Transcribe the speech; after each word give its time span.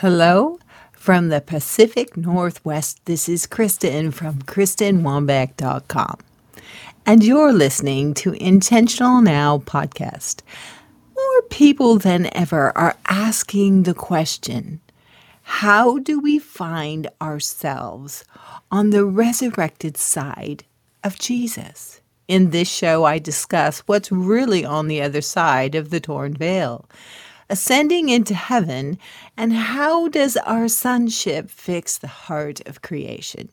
Hello 0.00 0.58
from 0.92 1.28
the 1.28 1.42
Pacific 1.42 2.16
Northwest. 2.16 3.04
This 3.04 3.28
is 3.28 3.46
Kristen 3.46 4.12
from 4.12 4.40
KristenWombeck.com. 4.40 6.16
And 7.04 7.22
you're 7.22 7.52
listening 7.52 8.14
to 8.14 8.32
Intentional 8.32 9.20
Now 9.20 9.58
podcast. 9.58 10.40
More 11.14 11.42
people 11.50 11.98
than 11.98 12.34
ever 12.34 12.72
are 12.78 12.96
asking 13.10 13.82
the 13.82 13.92
question 13.92 14.80
how 15.42 15.98
do 15.98 16.18
we 16.18 16.38
find 16.38 17.06
ourselves 17.20 18.24
on 18.70 18.88
the 18.88 19.04
resurrected 19.04 19.98
side 19.98 20.64
of 21.04 21.18
Jesus? 21.18 22.00
In 22.26 22.52
this 22.52 22.70
show, 22.70 23.04
I 23.04 23.18
discuss 23.18 23.80
what's 23.80 24.10
really 24.10 24.64
on 24.64 24.88
the 24.88 25.02
other 25.02 25.20
side 25.20 25.74
of 25.74 25.90
the 25.90 26.00
torn 26.00 26.32
veil 26.32 26.88
ascending 27.50 28.08
into 28.08 28.34
heaven, 28.34 28.98
and 29.36 29.52
how 29.52 30.08
does 30.08 30.36
our 30.38 30.68
sonship 30.68 31.50
fix 31.50 31.98
the 31.98 32.06
heart 32.06 32.66
of 32.66 32.80
creation? 32.80 33.50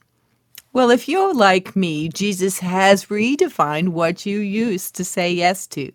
Well, 0.72 0.92
if 0.92 1.10
you're 1.10 1.34
like 1.34 1.76
me, 1.76 2.08
Jesus 2.08 2.60
has 2.60 3.06
redefined 3.06 3.90
what 3.90 4.26
you 4.26 4.40
used 4.40 4.96
to 4.96 5.04
say 5.04 5.34
yes 5.34 5.68
to. 5.68 5.92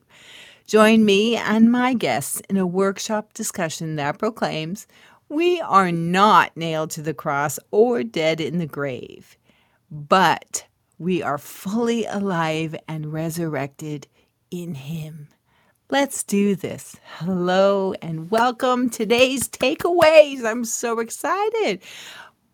Join 0.67 1.05
me 1.05 1.37
and 1.37 1.71
my 1.71 1.95
guests 1.95 2.43
in 2.51 2.57
a 2.57 2.67
workshop 2.67 3.33
discussion 3.33 3.97
that 3.97 4.19
proclaims 4.19 4.87
we 5.29 5.61
are 5.61 5.93
not 5.93 6.57
nailed 6.57 6.91
to 6.91 7.03
the 7.03 7.15
cross 7.15 7.59
or 7.71 8.03
dead 8.03 8.41
in 8.41 8.59
the 8.59 8.67
grave, 8.67 9.37
but 9.91 10.67
we 10.99 11.23
are 11.23 11.39
fully 11.39 12.05
alive 12.05 12.75
and 12.87 13.13
resurrected 13.13 14.07
in 14.51 14.75
Him. 14.75 15.29
Let's 15.93 16.25
do 16.25 16.55
this. 16.55 16.97
Hello 17.19 17.93
and 18.01 18.31
welcome. 18.31 18.89
To 18.89 18.97
today's 18.97 19.47
takeaways. 19.47 20.43
I'm 20.43 20.65
so 20.65 21.01
excited. 21.01 21.83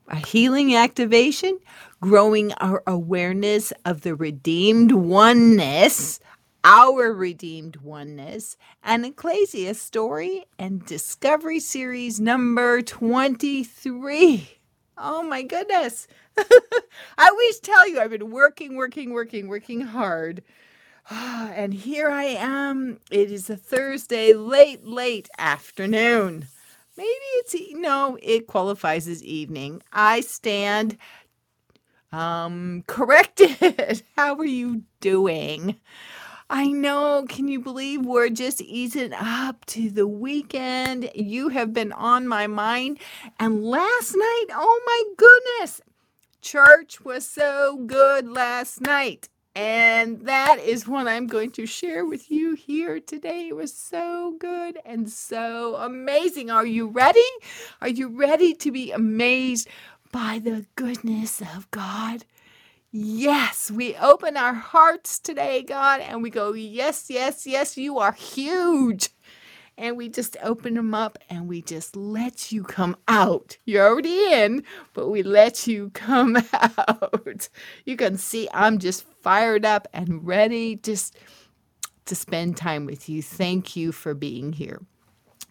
A 0.09 0.17
healing 0.17 0.75
activation, 0.75 1.61
growing 2.01 2.53
our 2.55 2.83
awareness 2.85 3.73
of 3.85 4.01
the 4.01 4.17
redeemed 4.17 4.91
oneness, 4.91 6.19
our 6.65 7.13
redeemed 7.13 7.77
oneness, 7.77 8.57
an 8.83 9.05
Ecclesia 9.05 9.75
story 9.75 10.45
and 10.59 10.85
discovery 10.85 11.61
series 11.61 12.19
number 12.19 12.83
23. 12.83 14.59
Oh 14.99 15.23
my 15.23 15.43
goodness. 15.43 16.09
I 16.37 17.29
always 17.29 17.61
tell 17.61 17.89
you, 17.89 18.01
I've 18.01 18.11
been 18.11 18.33
working, 18.33 18.75
working, 18.75 19.13
working, 19.13 19.47
working 19.47 19.83
hard 19.83 20.43
and 21.11 21.73
here 21.73 22.11
I 22.11 22.25
am. 22.25 23.01
It 23.11 23.31
is 23.31 23.49
a 23.49 23.57
Thursday, 23.57 24.35
late, 24.35 24.85
late 24.85 25.29
afternoon. 25.39 26.49
Maybe 26.97 27.09
it's 27.09 27.55
no, 27.73 28.19
it 28.23 28.47
qualifies 28.47 29.09
as 29.09 29.23
evening. 29.23 29.83
I 29.93 30.21
stand 30.21 30.99
um 32.13 32.85
corrected. 32.87 34.03
How 34.17 34.35
are 34.37 34.45
you 34.45 34.83
doing? 35.01 35.77
I 36.51 36.67
know. 36.67 37.25
Can 37.29 37.49
you 37.49 37.61
believe 37.61 38.05
we're 38.05 38.31
just 38.31 38.61
easing 38.61 39.13
up 39.15 39.65
to 39.67 39.91
the 39.91 40.07
weekend? 40.07 41.11
You 41.15 41.49
have 41.49 41.73
been 41.73 41.93
on 41.93 42.27
my 42.27 42.47
mind. 42.47 42.99
And 43.39 43.65
last 43.65 44.15
night, 44.15 44.47
oh 44.53 44.81
my 44.87 45.15
goodness, 45.17 45.81
church 46.41 47.03
was 47.03 47.27
so 47.27 47.77
good 47.87 48.29
last 48.29 48.81
night. 48.81 49.29
And 49.59 50.21
that 50.21 50.61
is 50.61 50.87
what 50.87 51.09
I'm 51.09 51.27
going 51.27 51.51
to 51.53 51.67
share 51.67 52.07
with 52.07 52.31
you 52.31 52.55
here 52.55 53.01
today. 53.01 53.49
It 53.49 53.57
was 53.57 53.75
so 53.75 54.37
good 54.39 54.79
and 54.85 55.11
so 55.11 55.75
amazing. 55.75 56.49
Are 56.49 56.65
you 56.65 56.87
ready? 56.87 57.27
Are 57.83 57.89
you 57.89 58.07
ready 58.07 58.55
to 58.55 58.71
be 58.71 58.93
amazed 58.93 59.67
by 60.13 60.39
the 60.39 60.67
goodness 60.77 61.41
of 61.41 61.69
God? 61.73 62.25
Yes, 62.93 63.69
we 63.69 63.97
open 63.97 64.37
our 64.37 64.55
hearts 64.55 65.19
today, 65.19 65.65
God, 65.65 66.03
and 66.03 66.23
we 66.23 66.31
go, 66.31 66.53
Yes, 66.53 67.11
yes, 67.11 67.45
yes, 67.45 67.77
you 67.77 67.99
are 67.99 68.13
huge 68.13 69.11
and 69.79 69.97
we 69.97 70.09
just 70.09 70.37
open 70.43 70.75
them 70.75 70.93
up 70.93 71.19
and 71.31 71.49
we 71.49 71.63
just 71.63 71.97
let 71.97 72.51
you 72.51 72.65
come 72.65 72.97
out. 73.07 73.57
You're 73.65 73.87
already 73.87 74.33
in, 74.33 74.65
but 74.93 75.09
we 75.09 75.23
let 75.23 75.67
you 75.67 75.91
come 75.95 76.37
out. 76.53 77.49
You 77.87 77.97
can 77.97 78.19
see 78.19 78.49
I'm 78.53 78.79
just 78.79 79.05
fired 79.23 79.65
up 79.65 79.87
and 79.95 80.27
ready 80.27 80.77
just 80.77 81.17
to 82.07 82.17
spend 82.17 82.57
time 82.57 82.87
with 82.87 83.09
you. 83.09 83.23
Thank 83.23 83.77
you 83.77 83.93
for 83.93 84.15
being 84.15 84.53
here. 84.53 84.83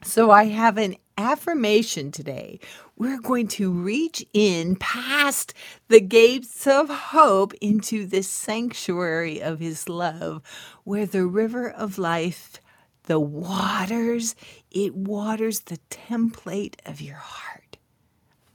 So, 0.03 0.29
I 0.29 0.45
have 0.45 0.77
an 0.77 0.95
affirmation 1.17 2.11
today. 2.11 2.59
We're 2.97 3.19
going 3.19 3.47
to 3.49 3.71
reach 3.71 4.23
in 4.31 4.75
past 4.75 5.55
the 5.87 5.99
gates 5.99 6.67
of 6.67 6.89
hope 6.89 7.55
into 7.61 8.05
this 8.05 8.29
sanctuary 8.29 9.41
of 9.41 9.59
His 9.59 9.89
love, 9.89 10.43
where 10.83 11.07
the 11.07 11.25
river 11.25 11.67
of 11.67 11.97
life 11.97 12.59
the 13.07 13.19
waters, 13.19 14.35
it 14.69 14.95
waters 14.95 15.61
the 15.61 15.79
template 15.89 16.75
of 16.85 17.01
your 17.01 17.15
heart. 17.15 17.77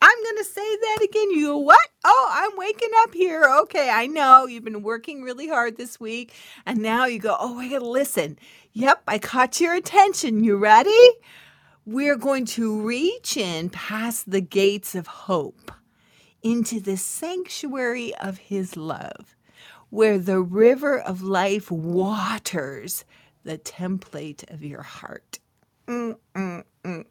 I'm 0.00 0.22
going 0.24 0.36
to 0.36 0.44
say 0.44 0.76
that 0.76 0.98
again. 1.02 1.30
You 1.30 1.46
go, 1.46 1.58
what? 1.58 1.88
Oh, 2.04 2.28
I'm 2.30 2.56
waking 2.56 2.90
up 2.98 3.14
here. 3.14 3.44
Okay, 3.60 3.88
I 3.88 4.06
know 4.06 4.46
you've 4.46 4.64
been 4.64 4.82
working 4.82 5.22
really 5.22 5.48
hard 5.48 5.76
this 5.76 6.00
week. 6.00 6.34
And 6.66 6.80
now 6.80 7.06
you 7.06 7.18
go, 7.18 7.36
oh, 7.38 7.58
I 7.58 7.68
got 7.68 7.80
to 7.80 7.88
listen. 7.88 8.38
Yep, 8.72 9.02
I 9.06 9.18
caught 9.18 9.60
your 9.60 9.74
attention. 9.74 10.42
You 10.42 10.56
ready? 10.56 11.10
We're 11.86 12.16
going 12.16 12.46
to 12.46 12.80
reach 12.80 13.36
in 13.36 13.70
past 13.70 14.30
the 14.30 14.40
gates 14.40 14.94
of 14.94 15.06
hope 15.06 15.72
into 16.42 16.80
the 16.80 16.96
sanctuary 16.96 18.14
of 18.16 18.38
His 18.38 18.76
love, 18.76 19.36
where 19.90 20.18
the 20.18 20.40
river 20.40 20.98
of 20.98 21.22
life 21.22 21.70
waters 21.70 23.04
the 23.44 23.58
template 23.58 24.50
of 24.52 24.64
your 24.64 24.82
heart. 24.82 25.38
Mm, 25.88 26.16
mm, 26.36 26.64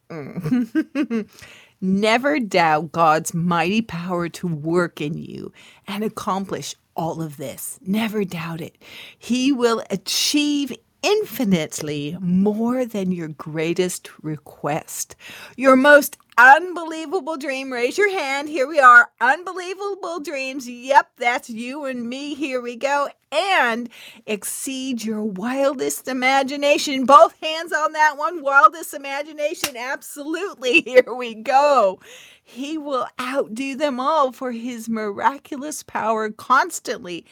mm, 0.09 1.29
Never 1.81 2.39
doubt 2.39 2.91
God's 2.91 3.33
mighty 3.33 3.81
power 3.81 4.29
to 4.29 4.47
work 4.47 5.01
in 5.01 5.17
you 5.17 5.51
and 5.87 6.03
accomplish 6.03 6.75
all 6.95 7.21
of 7.21 7.37
this. 7.37 7.79
Never 7.85 8.23
doubt 8.23 8.61
it. 8.61 8.77
He 9.17 9.51
will 9.51 9.83
achieve 9.89 10.73
infinitely 11.03 12.17
more 12.21 12.85
than 12.85 13.11
your 13.11 13.29
greatest 13.29 14.09
request. 14.23 15.15
Your 15.57 15.75
most 15.75 16.17
unbelievable 16.37 17.37
dream. 17.37 17.71
Raise 17.73 17.97
your 17.97 18.11
hand. 18.11 18.49
Here 18.49 18.67
we 18.67 18.79
are. 18.79 19.11
Unbelievable 19.21 20.19
dreams. 20.21 20.69
Yep, 20.69 21.11
that's 21.17 21.49
you 21.49 21.85
and 21.85 22.09
me. 22.09 22.35
Here 22.35 22.61
we 22.61 22.75
go. 22.75 23.09
And 23.31 23.89
exceed 24.25 25.03
your 25.03 25.23
wildest 25.23 26.07
imagination. 26.07 27.05
Both 27.05 27.35
hands 27.41 27.73
on 27.73 27.93
that 27.93 28.17
one. 28.17 28.41
Wildest 28.43 28.93
imagination. 28.93 29.77
Absolutely. 29.77 30.81
Here 30.85 31.13
we 31.15 31.35
go. 31.35 31.99
He 32.43 32.77
will 32.77 33.07
outdo 33.21 33.75
them 33.75 33.99
all 33.99 34.31
for 34.33 34.51
his 34.51 34.89
miraculous 34.89 35.83
power 35.83 36.29
constantly 36.31 37.25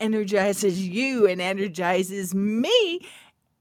energizes 0.00 0.86
you 0.86 1.26
and 1.26 1.40
energizes 1.40 2.34
me 2.34 3.00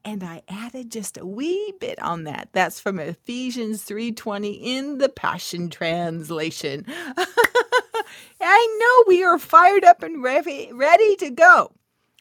and 0.06 0.24
I 0.24 0.44
added 0.48 0.92
just 0.92 1.18
a 1.18 1.26
wee 1.26 1.74
bit 1.80 2.00
on 2.00 2.26
that. 2.26 2.50
That's 2.54 2.80
from 2.80 3.00
Ephesians 3.00 3.84
3:20 3.84 4.62
in 4.62 5.00
the 5.00 5.10
Passion 5.10 5.70
Translation. 5.70 6.86
I 8.40 8.78
know 8.80 9.04
we 9.08 9.24
are 9.24 9.40
fired 9.40 9.84
up 9.84 10.04
and 10.04 10.22
ready, 10.22 10.70
ready 10.72 11.16
to 11.18 11.32
go. 11.32 11.72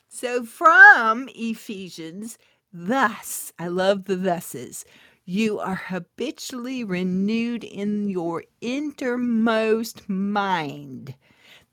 So 0.08 0.44
from 0.44 1.28
Ephesians, 1.34 2.38
thus, 2.72 3.52
I 3.58 3.68
love 3.68 4.06
the 4.06 4.16
thuses. 4.16 4.84
You 5.26 5.58
are 5.58 5.74
habitually 5.74 6.84
renewed 6.84 7.64
in 7.64 8.08
your 8.08 8.44
innermost 8.62 10.08
mind 10.08 11.14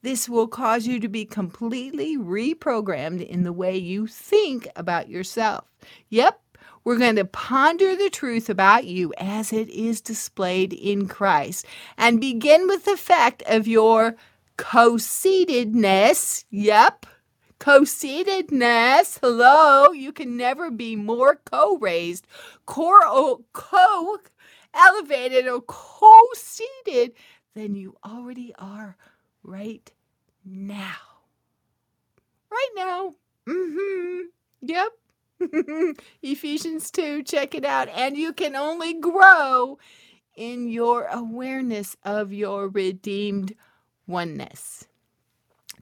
this 0.02 0.28
will 0.28 0.48
cause 0.48 0.88
you 0.88 1.00
to 1.00 1.08
be 1.08 1.26
completely 1.26 2.18
reprogrammed 2.18 3.26
in 3.26 3.44
the 3.44 3.54
way 3.54 3.78
you 3.78 4.08
think 4.08 4.68
about 4.76 5.10
yourself. 5.10 5.66
Yep, 6.10 6.40
we're 6.84 6.98
going 6.98 7.16
to 7.18 7.26
ponder 7.26 7.96
the 7.96 8.10
truth 8.10 8.50
about 8.50 8.86
you 8.86 9.14
as 9.18 9.54
it 9.54 9.70
is 9.70 10.02
displayed 10.02 10.74
in 10.74 11.08
Christ 11.08 11.66
and 11.98 12.20
begin 12.20 12.68
with 12.68 12.86
the 12.86 12.98
fact 12.98 13.44
of 13.46 13.68
your 13.68 14.16
co 14.58 14.94
seatedness. 14.94 16.46
Yep, 16.50 17.06
co 17.60 17.82
seatedness. 17.82 19.20
Hello, 19.22 19.92
you 19.92 20.12
can 20.12 20.36
never 20.36 20.72
be 20.72 20.96
more 20.96 21.40
co 21.46 21.78
raised, 21.78 22.26
co 22.66 24.18
elevated, 24.74 25.48
or 25.48 25.62
co 25.62 26.22
seated 26.34 27.14
than 27.54 27.76
you 27.76 27.96
already 28.04 28.54
are 28.58 28.96
right 29.44 29.92
now. 30.46 30.96
Right 32.52 32.70
now. 32.76 33.14
Mm-hmm. 33.48 34.20
Yep. 34.62 34.92
Ephesians 36.22 36.92
2, 36.92 37.24
check 37.24 37.56
it 37.56 37.66
out. 37.66 37.90
And 37.90 38.18
you 38.18 38.34
can 38.34 38.56
only 38.56 38.94
grow 38.94 39.80
in 40.36 40.68
your 40.68 41.06
awareness 41.06 41.96
of 42.04 42.32
your 42.32 42.68
redeemed 42.68 43.54
oneness. 44.08 44.88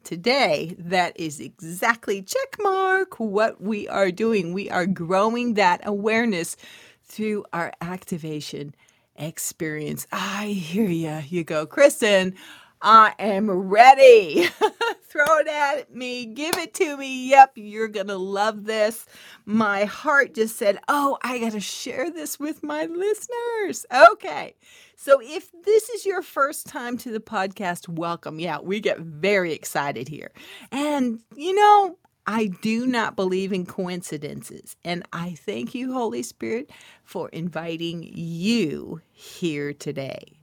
Today, 0.04 0.76
that 0.80 1.20
is 1.20 1.40
exactly 1.40 2.22
check 2.22 2.56
mark 2.62 3.20
what 3.20 3.62
we 3.62 3.88
are 3.88 4.12
doing. 4.12 4.54
We 4.54 4.70
are 4.70 4.86
growing 4.86 5.56
that 5.56 5.82
awareness 5.84 6.56
through 7.04 7.46
our 7.52 7.74
activation 7.82 8.74
experience. 9.16 10.08
I 10.12 10.48
hear 10.48 10.90
you. 10.90 11.22
You 11.28 11.44
go, 11.44 11.66
Kristen. 11.66 12.36
I 12.82 13.14
am 13.20 13.52
ready. 13.52 14.48
Throw 15.04 15.38
it 15.40 15.48
at 15.48 15.94
me. 15.94 16.26
Give 16.28 16.56
it 16.58 16.74
to 16.76 16.96
me. 16.96 17.30
Yep, 17.30 17.54
you're 17.56 17.88
going 17.88 18.08
to 18.08 18.18
love 18.18 18.66
this. 18.66 19.06
My 19.46 19.84
heart 19.86 20.36
just 20.36 20.56
said, 20.56 20.80
Oh, 20.88 21.18
I 21.24 21.40
got 21.40 21.54
to 21.54 21.60
share 21.60 22.10
this 22.10 22.40
with 22.40 22.64
my 22.64 22.86
listeners. 22.86 23.86
Okay. 24.12 24.56
So 24.96 25.20
if 25.22 25.52
this 25.66 25.90
is 25.90 26.06
your 26.06 26.22
first 26.22 26.68
time 26.68 26.98
to 27.00 27.12
the 27.12 27.20
podcast, 27.20 27.90
welcome. 27.90 28.40
Yeah, 28.40 28.60
we 28.62 28.80
get 28.80 29.00
very 29.00 29.54
excited 29.54 30.08
here. 30.08 30.32
And, 30.72 31.20
you 31.36 31.56
know, 31.56 31.98
I 32.28 32.48
do 32.62 32.86
not 32.86 33.16
believe 33.16 33.52
in 33.52 33.66
coincidences. 33.66 34.76
And 34.86 35.04
I 35.12 35.36
thank 35.40 35.74
you, 35.74 35.92
Holy 35.92 36.22
Spirit, 36.22 36.70
for 37.04 37.30
inviting 37.30 38.04
you 38.04 39.02
here 39.12 39.74
today 39.74 40.39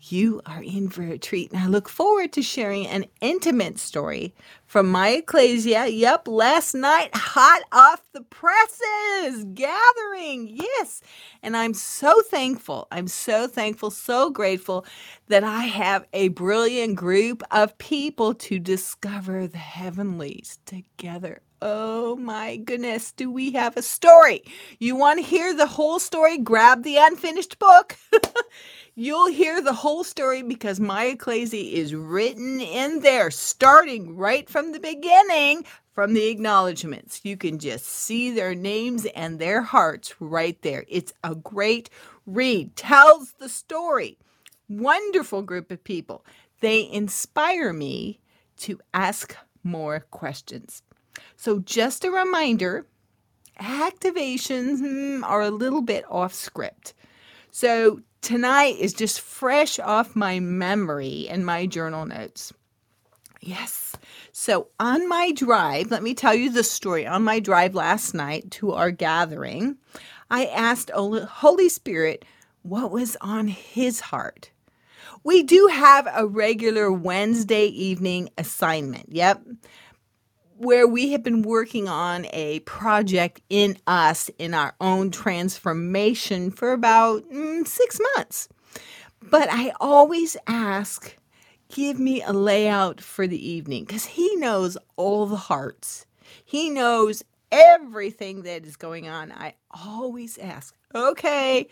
you 0.00 0.40
are 0.46 0.62
in 0.62 0.88
for 0.88 1.02
a 1.02 1.18
treat. 1.18 1.52
And 1.52 1.60
I 1.60 1.66
look 1.66 1.88
forward 1.88 2.32
to 2.32 2.42
sharing 2.42 2.86
an 2.86 3.06
intimate 3.20 3.78
story 3.78 4.34
from 4.66 4.88
my 4.88 5.10
ecclesia. 5.10 5.86
Yep, 5.86 6.28
last 6.28 6.74
night, 6.74 7.10
hot 7.14 7.62
off 7.72 8.02
the 8.12 8.22
presses, 8.22 9.44
gathering. 9.52 10.48
Yes. 10.48 11.02
And 11.42 11.56
I'm 11.56 11.74
so 11.74 12.14
thankful. 12.22 12.88
I'm 12.90 13.08
so 13.08 13.46
thankful, 13.46 13.90
so 13.90 14.30
grateful 14.30 14.86
that 15.28 15.44
I 15.44 15.62
have 15.62 16.06
a 16.12 16.28
brilliant 16.28 16.96
group 16.96 17.42
of 17.50 17.76
people 17.78 18.34
to 18.34 18.58
discover 18.58 19.46
the 19.46 19.58
heavenlies 19.58 20.58
together. 20.64 21.42
Oh 21.62 22.16
my 22.16 22.56
goodness, 22.56 23.12
do 23.12 23.30
we 23.30 23.52
have 23.52 23.76
a 23.76 23.82
story? 23.82 24.42
You 24.78 24.96
want 24.96 25.18
to 25.18 25.24
hear 25.24 25.52
the 25.54 25.66
whole 25.66 25.98
story? 25.98 26.38
Grab 26.38 26.84
the 26.84 26.96
unfinished 26.96 27.58
book. 27.58 27.96
You'll 29.00 29.28
hear 29.28 29.62
the 29.62 29.72
whole 29.72 30.04
story 30.04 30.42
because 30.42 30.78
my 30.78 31.06
ecclesia 31.06 31.74
is 31.74 31.94
written 31.94 32.60
in 32.60 33.00
there, 33.00 33.30
starting 33.30 34.14
right 34.14 34.46
from 34.46 34.72
the 34.72 34.78
beginning, 34.78 35.64
from 35.94 36.12
the 36.12 36.28
acknowledgments. 36.28 37.22
You 37.24 37.38
can 37.38 37.58
just 37.58 37.86
see 37.86 38.30
their 38.30 38.54
names 38.54 39.06
and 39.16 39.38
their 39.38 39.62
hearts 39.62 40.14
right 40.20 40.60
there. 40.60 40.84
It's 40.86 41.14
a 41.24 41.34
great 41.34 41.88
read, 42.26 42.76
tells 42.76 43.32
the 43.38 43.48
story. 43.48 44.18
Wonderful 44.68 45.40
group 45.44 45.70
of 45.70 45.82
people. 45.82 46.22
They 46.60 46.86
inspire 46.92 47.72
me 47.72 48.20
to 48.58 48.80
ask 48.92 49.34
more 49.64 50.00
questions. 50.10 50.82
So, 51.36 51.60
just 51.60 52.04
a 52.04 52.10
reminder 52.10 52.84
activations 53.58 54.80
hmm, 54.80 55.24
are 55.24 55.40
a 55.40 55.50
little 55.50 55.80
bit 55.80 56.04
off 56.10 56.34
script. 56.34 56.92
So, 57.50 58.02
tonight 58.22 58.76
is 58.78 58.92
just 58.92 59.20
fresh 59.20 59.78
off 59.78 60.16
my 60.16 60.40
memory 60.40 61.28
and 61.28 61.44
my 61.44 61.66
journal 61.66 62.06
notes. 62.06 62.52
Yes. 63.40 63.96
So 64.32 64.68
on 64.78 65.08
my 65.08 65.32
drive, 65.32 65.90
let 65.90 66.02
me 66.02 66.14
tell 66.14 66.34
you 66.34 66.50
the 66.50 66.62
story. 66.62 67.06
On 67.06 67.22
my 67.22 67.40
drive 67.40 67.74
last 67.74 68.14
night 68.14 68.50
to 68.52 68.72
our 68.72 68.90
gathering, 68.90 69.78
I 70.30 70.46
asked 70.46 70.90
Holy 70.90 71.68
Spirit 71.68 72.24
what 72.62 72.90
was 72.90 73.16
on 73.20 73.48
his 73.48 74.00
heart. 74.00 74.50
We 75.24 75.42
do 75.42 75.68
have 75.72 76.08
a 76.14 76.26
regular 76.26 76.92
Wednesday 76.92 77.66
evening 77.66 78.30
assignment. 78.38 79.06
Yep 79.10 79.42
where 80.60 80.86
we 80.86 81.12
have 81.12 81.22
been 81.22 81.40
working 81.40 81.88
on 81.88 82.26
a 82.34 82.60
project 82.60 83.40
in 83.48 83.78
us 83.86 84.28
in 84.38 84.52
our 84.52 84.74
own 84.78 85.10
transformation 85.10 86.50
for 86.50 86.72
about 86.72 87.24
mm, 87.30 87.66
six 87.66 87.98
months. 88.14 88.46
But 89.22 89.48
I 89.50 89.72
always 89.80 90.36
ask, 90.46 91.16
give 91.70 91.98
me 91.98 92.20
a 92.20 92.34
layout 92.34 93.00
for 93.00 93.26
the 93.26 93.48
evening 93.48 93.84
because 93.84 94.04
he 94.04 94.36
knows 94.36 94.76
all 94.96 95.24
the 95.24 95.36
hearts. 95.36 96.04
He 96.44 96.68
knows 96.68 97.22
everything 97.50 98.42
that 98.42 98.66
is 98.66 98.76
going 98.76 99.08
on. 99.08 99.32
I 99.32 99.54
always 99.70 100.36
ask, 100.36 100.74
okay, 100.94 101.68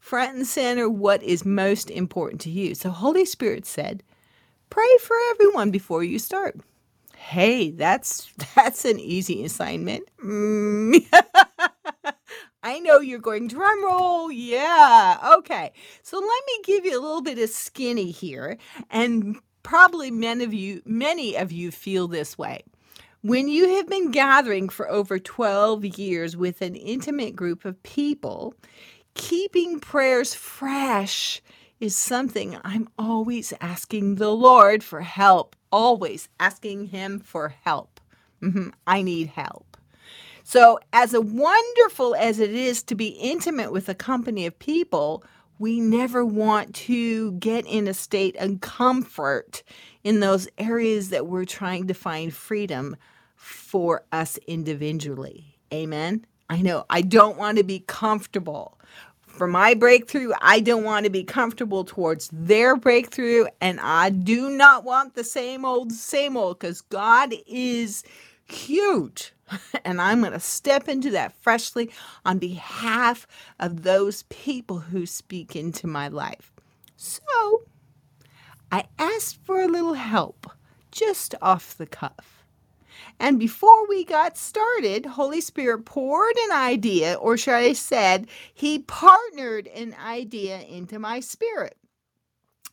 front 0.00 0.34
and 0.34 0.46
center, 0.48 0.88
what 0.88 1.22
is 1.22 1.44
most 1.44 1.90
important 1.90 2.40
to 2.40 2.50
you? 2.50 2.74
So, 2.74 2.90
Holy 2.90 3.24
Spirit 3.24 3.66
said, 3.66 4.02
pray 4.68 4.96
for 5.00 5.14
everyone 5.30 5.70
before 5.70 6.02
you 6.02 6.18
start. 6.18 6.58
Hey, 7.22 7.70
that's 7.70 8.30
that's 8.56 8.84
an 8.84 8.98
easy 9.00 9.44
assignment. 9.44 10.04
Mm. 10.22 11.06
I 12.62 12.78
know 12.80 13.00
you're 13.00 13.20
going 13.20 13.48
drum 13.48 13.84
roll. 13.84 14.30
Yeah. 14.30 15.18
Okay. 15.38 15.72
So 16.02 16.18
let 16.18 16.42
me 16.46 16.60
give 16.64 16.84
you 16.84 16.92
a 16.92 17.00
little 17.00 17.22
bit 17.22 17.38
of 17.38 17.48
skinny 17.48 18.10
here 18.10 18.58
and 18.90 19.38
probably 19.62 20.10
many 20.10 20.44
of 20.44 20.52
you 20.52 20.82
many 20.84 21.36
of 21.36 21.52
you 21.52 21.70
feel 21.70 22.06
this 22.06 22.36
way. 22.36 22.64
When 23.22 23.48
you 23.48 23.76
have 23.76 23.88
been 23.88 24.10
gathering 24.10 24.68
for 24.68 24.90
over 24.90 25.18
12 25.18 25.84
years 25.98 26.36
with 26.36 26.60
an 26.60 26.74
intimate 26.74 27.34
group 27.34 27.64
of 27.64 27.82
people, 27.84 28.52
keeping 29.14 29.78
prayers 29.80 30.34
fresh 30.34 31.40
is 31.78 31.96
something 31.96 32.58
I'm 32.62 32.88
always 32.98 33.54
asking 33.60 34.16
the 34.16 34.32
Lord 34.32 34.84
for 34.84 35.00
help 35.00 35.56
always 35.72 36.28
asking 36.38 36.88
Him 36.88 37.18
for 37.18 37.54
help. 37.64 38.00
Mm-hmm. 38.42 38.70
I 38.86 39.02
need 39.02 39.28
help. 39.28 39.76
So, 40.44 40.78
as 40.92 41.14
wonderful 41.16 42.14
as 42.16 42.40
it 42.40 42.52
is 42.52 42.82
to 42.84 42.94
be 42.94 43.08
intimate 43.08 43.72
with 43.72 43.88
a 43.88 43.94
company 43.94 44.46
of 44.46 44.58
people, 44.58 45.24
we 45.58 45.80
never 45.80 46.24
want 46.24 46.74
to 46.74 47.32
get 47.32 47.64
in 47.66 47.86
a 47.86 47.94
state 47.94 48.34
of 48.38 48.60
comfort 48.60 49.62
in 50.02 50.18
those 50.18 50.48
areas 50.58 51.10
that 51.10 51.26
we're 51.26 51.44
trying 51.44 51.86
to 51.86 51.94
find 51.94 52.34
freedom 52.34 52.96
for 53.36 54.02
us 54.10 54.38
individually. 54.48 55.58
Amen. 55.72 56.26
I 56.50 56.60
know 56.62 56.84
I 56.90 57.02
don't 57.02 57.38
want 57.38 57.58
to 57.58 57.64
be 57.64 57.80
comfortable 57.86 58.78
for 59.32 59.46
my 59.46 59.74
breakthrough, 59.74 60.32
I 60.40 60.60
don't 60.60 60.84
want 60.84 61.04
to 61.04 61.10
be 61.10 61.24
comfortable 61.24 61.84
towards 61.84 62.28
their 62.32 62.76
breakthrough. 62.76 63.46
And 63.60 63.80
I 63.80 64.10
do 64.10 64.50
not 64.50 64.84
want 64.84 65.14
the 65.14 65.24
same 65.24 65.64
old, 65.64 65.92
same 65.92 66.36
old, 66.36 66.58
because 66.58 66.82
God 66.82 67.34
is 67.46 68.04
huge. 68.46 69.32
And 69.84 70.00
I'm 70.00 70.20
going 70.20 70.32
to 70.32 70.40
step 70.40 70.88
into 70.88 71.10
that 71.10 71.34
freshly 71.42 71.90
on 72.24 72.38
behalf 72.38 73.26
of 73.60 73.82
those 73.82 74.22
people 74.30 74.78
who 74.78 75.04
speak 75.04 75.54
into 75.54 75.86
my 75.86 76.08
life. 76.08 76.52
So 76.96 77.62
I 78.70 78.84
asked 78.98 79.38
for 79.44 79.60
a 79.60 79.68
little 79.68 79.94
help 79.94 80.50
just 80.90 81.34
off 81.42 81.76
the 81.76 81.86
cuff. 81.86 82.41
And 83.18 83.38
before 83.38 83.88
we 83.88 84.04
got 84.04 84.36
started, 84.36 85.06
Holy 85.06 85.40
Spirit 85.40 85.84
poured 85.84 86.36
an 86.44 86.52
idea, 86.52 87.14
or 87.14 87.36
should 87.36 87.54
I 87.54 87.72
said, 87.72 88.26
He 88.54 88.80
partnered 88.80 89.68
an 89.68 89.94
idea 90.04 90.60
into 90.62 90.98
my 90.98 91.20
spirit. 91.20 91.76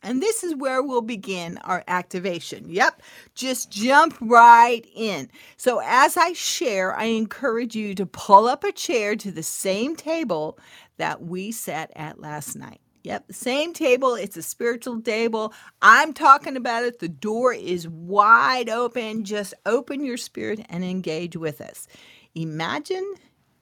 And 0.02 0.22
this 0.22 0.44
is 0.44 0.56
where 0.56 0.82
we'll 0.82 1.02
begin 1.02 1.58
our 1.60 1.84
activation. 1.88 2.70
Yep, 2.70 3.02
just 3.36 3.70
jump 3.70 4.16
right 4.22 4.88
in. 4.96 5.30
So, 5.58 5.82
as 5.84 6.16
I 6.16 6.34
share, 6.34 6.96
I 6.96 7.06
encourage 7.06 7.76
you 7.76 7.94
to 7.96 8.06
pull 8.06 8.48
up 8.48 8.64
a 8.64 8.72
chair 8.72 9.16
to 9.18 9.32
the 9.32 9.44
same 9.44 9.96
table 9.98 10.58
that 10.98 11.22
we 11.22 11.52
sat 11.52 11.92
at 11.96 12.20
last 12.20 12.56
night. 12.56 12.80
Yep, 13.04 13.32
same 13.32 13.74
table. 13.74 14.16
It's 14.16 14.36
a 14.36 14.42
spiritual 14.42 15.02
table. 15.02 15.54
I'm 15.82 16.14
talking 16.14 16.58
about 16.58 16.84
it. 16.84 17.00
The 17.00 17.08
door 17.08 17.54
is 17.54 17.88
wide 17.88 18.70
open. 18.70 19.24
Just 19.24 19.54
open 19.66 20.04
your 20.04 20.18
spirit 20.18 20.66
and 20.70 20.84
engage 20.84 21.38
with 21.38 21.62
us. 21.62 21.88
Imagine 22.36 23.14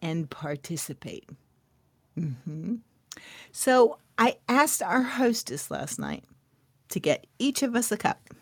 and 0.01 0.29
participate. 0.29 1.29
Mm-hmm. 2.17 2.75
So 3.51 3.97
I 4.17 4.37
asked 4.49 4.81
our 4.81 5.03
hostess 5.03 5.69
last 5.69 5.99
night 5.99 6.23
to 6.89 6.99
get 6.99 7.27
each 7.37 7.61
of 7.61 7.75
us 7.75 7.91
a 7.91 7.97
cup 7.97 8.33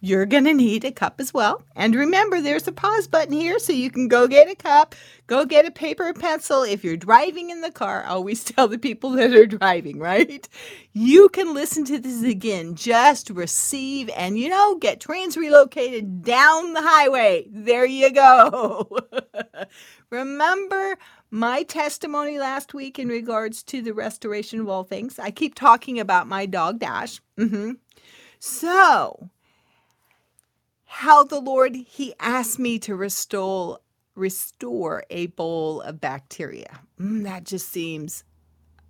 you're 0.00 0.26
going 0.26 0.44
to 0.44 0.54
need 0.54 0.84
a 0.84 0.92
cup 0.92 1.20
as 1.20 1.34
well. 1.34 1.62
And 1.74 1.94
remember, 1.94 2.40
there's 2.40 2.68
a 2.68 2.72
pause 2.72 3.08
button 3.08 3.32
here 3.32 3.58
so 3.58 3.72
you 3.72 3.90
can 3.90 4.06
go 4.06 4.28
get 4.28 4.48
a 4.48 4.54
cup, 4.54 4.94
go 5.26 5.44
get 5.44 5.66
a 5.66 5.70
paper 5.70 6.06
and 6.06 6.18
pencil. 6.18 6.62
If 6.62 6.84
you're 6.84 6.96
driving 6.96 7.50
in 7.50 7.62
the 7.62 7.72
car, 7.72 8.04
always 8.04 8.44
tell 8.44 8.68
the 8.68 8.78
people 8.78 9.10
that 9.10 9.34
are 9.34 9.46
driving, 9.46 9.98
right? 9.98 10.48
You 10.92 11.28
can 11.30 11.52
listen 11.52 11.84
to 11.86 11.98
this 11.98 12.22
again, 12.22 12.76
just 12.76 13.30
receive 13.30 14.08
and, 14.16 14.38
you 14.38 14.48
know, 14.48 14.76
get 14.76 15.00
trains 15.00 15.36
relocated 15.36 16.22
down 16.22 16.74
the 16.74 16.82
highway. 16.82 17.46
There 17.50 17.86
you 17.86 18.12
go. 18.12 18.88
remember, 20.10 20.96
my 21.30 21.62
testimony 21.64 22.38
last 22.38 22.72
week 22.72 22.98
in 22.98 23.08
regards 23.08 23.62
to 23.64 23.82
the 23.82 23.92
restoration 23.92 24.60
of 24.60 24.68
all 24.68 24.84
things. 24.84 25.18
I 25.18 25.30
keep 25.30 25.54
talking 25.54 26.00
about 26.00 26.26
my 26.26 26.46
dog 26.46 26.78
Dash. 26.78 27.20
Mm-hmm. 27.38 27.72
So, 28.38 29.30
how 30.88 31.22
the 31.22 31.38
Lord 31.38 31.76
He 31.76 32.14
asked 32.18 32.58
me 32.58 32.78
to 32.80 32.96
restore 32.96 33.78
restore 34.14 35.04
a 35.10 35.26
bowl 35.26 35.80
of 35.82 36.00
bacteria. 36.00 36.80
Mm, 36.98 37.22
that 37.22 37.44
just 37.44 37.68
seems 37.68 38.24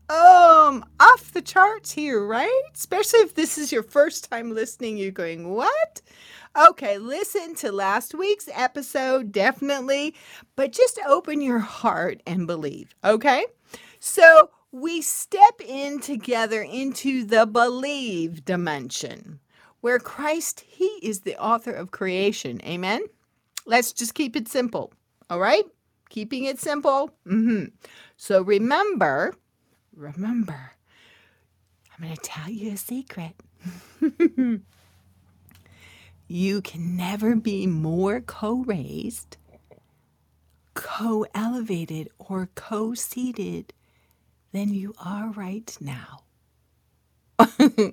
um 0.09 0.85
off 1.00 1.33
the 1.33 1.43
charts 1.43 1.93
here, 1.93 2.25
right? 2.25 2.62
Especially 2.73 3.19
if 3.19 3.35
this 3.35 3.59
is 3.59 3.73
your 3.73 3.83
first 3.83 4.31
time 4.31 4.55
listening, 4.55 4.97
you're 4.97 5.11
going, 5.11 5.50
"What?" 5.50 6.00
Okay, 6.69 6.99
listen 6.99 7.55
to 7.57 7.73
last 7.73 8.14
week's 8.14 8.49
episode 8.55 9.33
definitely, 9.33 10.14
but 10.57 10.73
just 10.73 10.99
open 11.07 11.40
your 11.40 11.59
heart 11.59 12.23
and 12.26 12.47
believe, 12.47 12.95
okay? 13.05 13.45
So, 14.00 14.50
we 14.71 15.02
step 15.02 15.61
in 15.61 16.00
together 16.00 16.62
into 16.62 17.25
the 17.25 17.45
believe 17.47 18.45
dimension 18.45 19.40
where 19.80 19.99
Christ, 19.99 20.64
He 20.66 20.87
is 21.02 21.20
the 21.20 21.37
author 21.37 21.73
of 21.73 21.90
creation. 21.90 22.61
Amen? 22.64 23.02
Let's 23.66 23.92
just 23.92 24.14
keep 24.14 24.37
it 24.37 24.49
simple. 24.49 24.92
All 25.30 25.38
right? 25.38 25.64
Keeping 26.08 26.44
it 26.44 26.58
simple. 26.58 27.11
Mm-hmm. 27.26 27.66
So 28.16 28.42
remember, 28.42 29.35
remember, 29.94 30.73
I'm 31.97 32.04
going 32.04 32.16
to 32.16 32.23
tell 32.23 32.49
you 32.49 32.73
a 32.73 32.76
secret. 32.76 33.35
you 36.28 36.62
can 36.62 36.97
never 36.97 37.37
be 37.37 37.66
more 37.66 38.20
co 38.20 38.62
raised, 38.64 39.37
co 40.75 41.26
elevated, 41.35 42.08
or 42.18 42.49
co 42.54 42.94
seated 42.94 43.73
than 44.52 44.73
you 44.73 44.94
are 45.04 45.30
right 45.30 45.76
now. 45.80 46.20
uh 47.38 47.90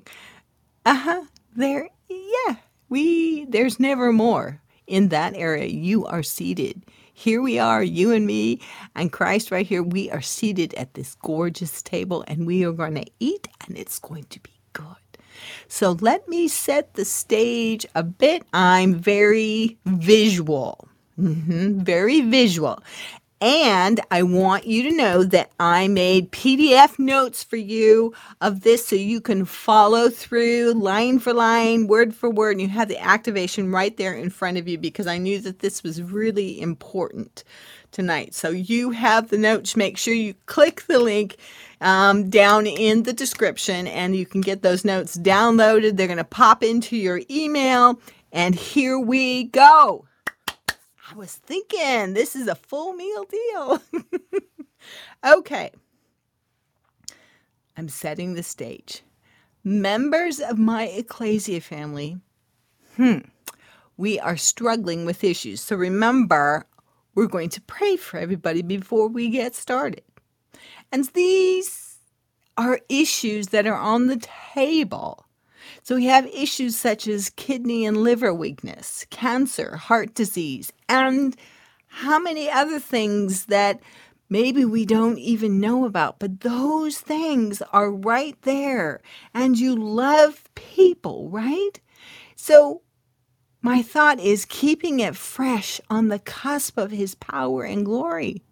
huh. 0.85 1.23
There, 1.55 1.89
yeah, 2.09 2.55
we, 2.89 3.45
there's 3.45 3.79
never 3.79 4.12
more 4.12 4.62
in 4.88 5.09
that 5.09 5.35
area. 5.35 5.65
You 5.65 6.05
are 6.05 6.24
seated. 6.24 6.83
Here 7.13 7.41
we 7.41 7.57
are, 7.59 7.81
you 7.81 8.12
and 8.12 8.27
me, 8.27 8.59
and 8.93 9.12
Christ 9.12 9.50
right 9.50 9.65
here. 9.65 9.81
We 9.81 10.12
are 10.12 10.21
seated 10.21 10.74
at 10.74 10.95
this 10.95 11.15
gorgeous 11.15 11.81
table 11.81 12.25
and 12.27 12.45
we 12.45 12.65
are 12.65 12.74
going 12.74 12.95
to 12.95 13.05
eat, 13.19 13.47
and 13.65 13.77
it's 13.77 14.00
going 14.00 14.25
to 14.25 14.39
be 14.41 14.51
good. 14.74 14.85
So 15.69 15.93
let 16.01 16.27
me 16.27 16.50
set 16.50 16.95
the 16.95 17.05
stage 17.05 17.85
a 17.95 18.03
bit. 18.03 18.43
I'm 18.53 18.95
very 18.95 19.77
visual. 19.85 20.89
Mm-hmm, 21.17 21.79
very 21.79 22.19
visual. 22.21 22.83
And 23.41 23.99
I 24.11 24.23
want 24.23 24.65
you 24.65 24.83
to 24.83 24.95
know 24.95 25.23
that 25.25 25.51
I 25.59 25.89
made 25.89 26.31
PDF 26.31 26.97
notes 26.97 27.43
for 27.43 27.57
you 27.57 28.13
of 28.39 28.61
this 28.61 28.87
so 28.87 28.95
you 28.95 29.19
can 29.19 29.43
follow 29.43 30.09
through 30.09 30.73
line 30.73 31.19
for 31.19 31.33
line, 31.33 31.87
word 31.87 32.15
for 32.15 32.29
word, 32.29 32.51
and 32.51 32.61
you 32.61 32.69
have 32.69 32.87
the 32.87 32.99
activation 32.99 33.71
right 33.71 33.95
there 33.97 34.13
in 34.13 34.29
front 34.29 34.57
of 34.57 34.69
you 34.69 34.77
because 34.77 35.05
I 35.05 35.17
knew 35.17 35.39
that 35.41 35.59
this 35.59 35.83
was 35.83 36.01
really 36.01 36.61
important 36.61 37.43
tonight. 37.91 38.33
So 38.33 38.49
you 38.49 38.91
have 38.91 39.29
the 39.29 39.37
notes. 39.37 39.75
Make 39.75 39.97
sure 39.97 40.13
you 40.13 40.35
click 40.45 40.83
the 40.87 40.99
link 40.99 41.35
um, 41.81 42.29
down 42.29 42.65
in 42.65 43.03
the 43.03 43.13
description 43.13 43.85
and 43.85 44.15
you 44.15 44.25
can 44.25 44.41
get 44.41 44.61
those 44.61 44.85
notes 44.85 45.17
downloaded. 45.17 45.97
They're 45.97 46.07
going 46.07 46.17
to 46.17 46.23
pop 46.23 46.63
into 46.63 46.95
your 46.95 47.21
email. 47.29 47.99
And 48.31 48.55
here 48.55 48.97
we 48.97 49.45
go. 49.45 50.05
I 51.15 51.17
was 51.17 51.34
thinking 51.34 52.13
this 52.13 52.36
is 52.36 52.50
a 52.50 52.55
full 52.55 52.91
meal 52.91 53.24
deal. 53.24 53.81
okay. 55.25 55.72
I'm 57.77 57.88
setting 57.88 58.34
the 58.34 58.43
stage. 58.43 59.01
Members 59.63 60.41
of 60.41 60.60
my 60.60 60.84
ecclesia 60.88 61.62
family, 61.62 62.17
hmm, 62.98 63.19
we 63.95 64.19
are 64.19 64.36
struggling 64.36 65.05
with 65.05 65.24
issues. 65.24 65.62
So 65.62 65.77
remember, 65.77 66.67
we're 67.13 67.27
going 67.27 67.50
to 67.51 67.62
pray 67.62 67.95
for 67.95 68.17
everybody 68.17 68.62
before 68.62 69.07
we 69.07 69.29
get 69.29 69.55
started. 69.55 70.03
And 70.91 71.05
these 71.13 71.95
are 72.57 72.81
issues 72.89 73.48
that 73.48 73.65
are 73.65 73.77
on 73.77 74.07
the 74.07 74.22
table 74.53 75.25
so 75.84 75.95
we 75.95 76.05
have 76.05 76.25
issues 76.27 76.75
such 76.75 77.07
as 77.07 77.29
kidney 77.31 77.86
and 77.86 77.98
liver 77.98 78.34
weakness, 78.34 79.05
cancer, 79.10 79.75
heart 79.75 80.13
disease, 80.13 80.72
and 80.89 81.36
how 81.88 82.19
many 82.19 82.50
other 82.50 82.79
things 82.79 83.45
that 83.45 83.79
maybe 84.29 84.65
we 84.65 84.86
don't 84.86 85.17
even 85.19 85.60
know 85.60 85.86
about. 85.86 86.19
But 86.19 86.41
those 86.41 87.00
things 87.00 87.62
are 87.72 87.91
right 87.91 88.39
there. 88.41 89.01
And 89.34 89.57
you 89.57 89.75
love 89.75 90.43
people, 90.55 91.29
right? 91.29 91.79
So 92.36 92.81
my 93.62 93.81
thought 93.81 94.19
is 94.19 94.45
keeping 94.45 95.00
it 95.00 95.15
fresh 95.15 95.81
on 95.89 96.10
the 96.10 96.19
cusp 96.19 96.77
of 96.77 96.91
his 96.91 97.15
power 97.15 97.63
and 97.63 97.86
glory. 97.86 98.43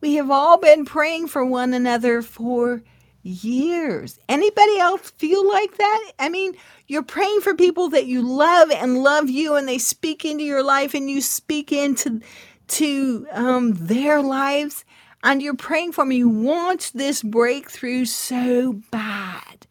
We 0.00 0.14
have 0.14 0.30
all 0.30 0.58
been 0.58 0.84
praying 0.84 1.28
for 1.28 1.44
one 1.44 1.74
another 1.74 2.22
for 2.22 2.82
years. 3.28 4.18
Anybody 4.28 4.78
else 4.78 5.10
feel 5.10 5.46
like 5.46 5.76
that? 5.76 6.12
I 6.18 6.28
mean, 6.28 6.54
you're 6.86 7.02
praying 7.02 7.40
for 7.40 7.54
people 7.54 7.88
that 7.90 8.06
you 8.06 8.22
love 8.22 8.70
and 8.70 8.98
love 8.98 9.28
you, 9.28 9.54
and 9.54 9.68
they 9.68 9.78
speak 9.78 10.24
into 10.24 10.44
your 10.44 10.62
life, 10.62 10.94
and 10.94 11.10
you 11.10 11.20
speak 11.20 11.72
into 11.72 12.20
to 12.68 13.26
um, 13.32 13.74
their 13.74 14.20
lives, 14.22 14.84
and 15.22 15.42
you're 15.42 15.54
praying 15.54 15.92
for 15.92 16.04
me. 16.04 16.16
You 16.16 16.28
want 16.28 16.92
this 16.94 17.22
breakthrough 17.22 18.04
so 18.04 18.80
bad. 18.90 19.66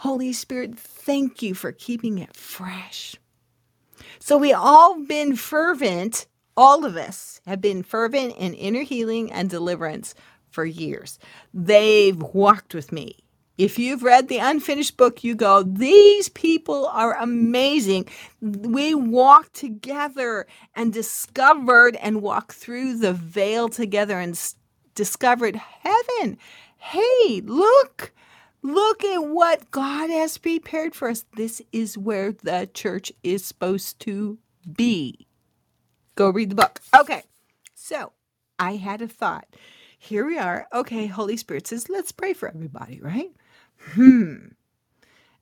Holy 0.00 0.32
Spirit, 0.32 0.78
thank 0.78 1.42
you 1.42 1.54
for 1.54 1.72
keeping 1.72 2.18
it 2.18 2.36
fresh. 2.36 3.16
So 4.18 4.36
we 4.36 4.52
all 4.52 5.02
been 5.04 5.36
fervent. 5.36 6.26
All 6.56 6.84
of 6.84 6.96
us 6.96 7.40
have 7.46 7.60
been 7.60 7.82
fervent 7.82 8.34
in 8.36 8.54
inner 8.54 8.82
healing 8.82 9.30
and 9.30 9.48
deliverance 9.48 10.14
for 10.56 10.66
years. 10.66 11.20
They've 11.54 12.20
walked 12.20 12.74
with 12.74 12.92
me. 12.92 13.18
If 13.58 13.78
you've 13.78 14.02
read 14.04 14.28
the 14.28 14.38
unfinished 14.40 14.98
book, 14.98 15.24
you 15.24 15.36
go, 15.36 15.62
These 15.64 16.30
people 16.30 16.88
are 16.88 17.16
amazing. 17.18 18.08
We 18.42 18.96
walked 18.96 19.54
together 19.54 20.48
and 20.74 20.92
discovered 20.92 21.96
and 21.98 22.22
walked 22.22 22.54
through 22.54 22.98
the 22.98 23.14
veil 23.14 23.70
together 23.70 24.20
and 24.20 24.32
s- 24.34 24.56
discovered 24.96 25.56
heaven. 25.56 26.38
Hey, 26.78 27.42
look, 27.44 28.14
look 28.62 29.04
at 29.04 29.20
what 29.26 29.70
God 29.72 30.10
has 30.10 30.38
prepared 30.38 30.96
for 30.96 31.10
us. 31.10 31.26
This 31.36 31.62
is 31.72 31.98
where 31.98 32.32
the 32.32 32.70
church 32.74 33.12
is 33.24 33.46
supposed 33.46 34.00
to 34.02 34.38
be. 34.76 35.28
Go 36.16 36.30
read 36.30 36.50
the 36.50 36.56
book. 36.56 36.80
Okay, 36.98 37.24
so 37.74 38.12
I 38.58 38.76
had 38.76 39.02
a 39.02 39.08
thought 39.08 39.46
here 40.06 40.26
we 40.26 40.38
are. 40.38 40.66
Okay, 40.72 41.06
Holy 41.06 41.36
Spirit 41.36 41.66
says, 41.66 41.88
let's 41.88 42.12
pray 42.12 42.32
for 42.32 42.48
everybody, 42.48 43.00
right? 43.00 43.30
Hmm. 43.78 44.48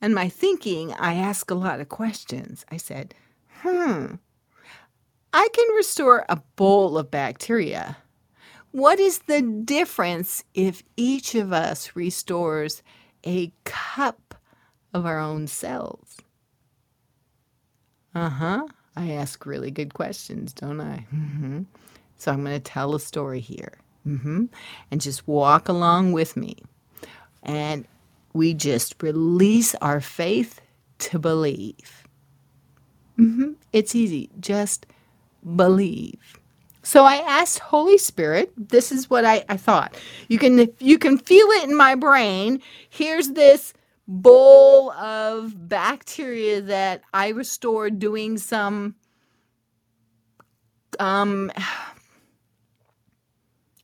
And 0.00 0.14
my 0.14 0.28
thinking, 0.28 0.92
I 0.94 1.14
ask 1.14 1.50
a 1.50 1.54
lot 1.54 1.80
of 1.80 1.88
questions. 1.88 2.64
I 2.70 2.78
said, 2.78 3.14
hmm, 3.60 4.14
I 5.32 5.48
can 5.52 5.74
restore 5.76 6.24
a 6.28 6.42
bowl 6.56 6.98
of 6.98 7.10
bacteria. 7.10 7.96
What 8.70 8.98
is 8.98 9.20
the 9.20 9.42
difference 9.42 10.44
if 10.54 10.82
each 10.96 11.34
of 11.34 11.52
us 11.52 11.94
restores 11.94 12.82
a 13.24 13.52
cup 13.64 14.34
of 14.92 15.06
our 15.06 15.18
own 15.18 15.46
cells? 15.46 16.16
Uh 18.14 18.28
huh. 18.28 18.66
I 18.96 19.12
ask 19.12 19.44
really 19.44 19.70
good 19.70 19.94
questions, 19.94 20.52
don't 20.52 20.80
I? 20.80 21.06
Mm-hmm. 21.14 21.62
So 22.16 22.32
I'm 22.32 22.44
going 22.44 22.56
to 22.56 22.60
tell 22.60 22.94
a 22.94 23.00
story 23.00 23.40
here. 23.40 23.78
Mm-hmm. 24.06 24.46
And 24.90 25.00
just 25.00 25.26
walk 25.26 25.68
along 25.68 26.12
with 26.12 26.36
me. 26.36 26.56
And 27.42 27.86
we 28.32 28.54
just 28.54 29.02
release 29.02 29.74
our 29.76 30.00
faith 30.00 30.60
to 30.98 31.18
believe. 31.18 32.06
Mm-hmm. 33.18 33.52
It's 33.72 33.94
easy. 33.94 34.30
Just 34.40 34.86
believe. 35.56 36.38
So 36.82 37.04
I 37.04 37.16
asked 37.16 37.60
Holy 37.60 37.96
Spirit, 37.96 38.52
this 38.56 38.92
is 38.92 39.08
what 39.08 39.24
I, 39.24 39.44
I 39.48 39.56
thought. 39.56 39.96
You 40.28 40.38
can 40.38 40.68
you 40.78 40.98
can 40.98 41.16
feel 41.16 41.46
it 41.52 41.64
in 41.64 41.74
my 41.74 41.94
brain. 41.94 42.60
Here's 42.90 43.30
this 43.30 43.72
bowl 44.06 44.90
of 44.92 45.68
bacteria 45.68 46.60
that 46.60 47.02
I 47.14 47.28
restored 47.28 47.98
doing 47.98 48.36
some 48.36 48.96
um 51.00 51.50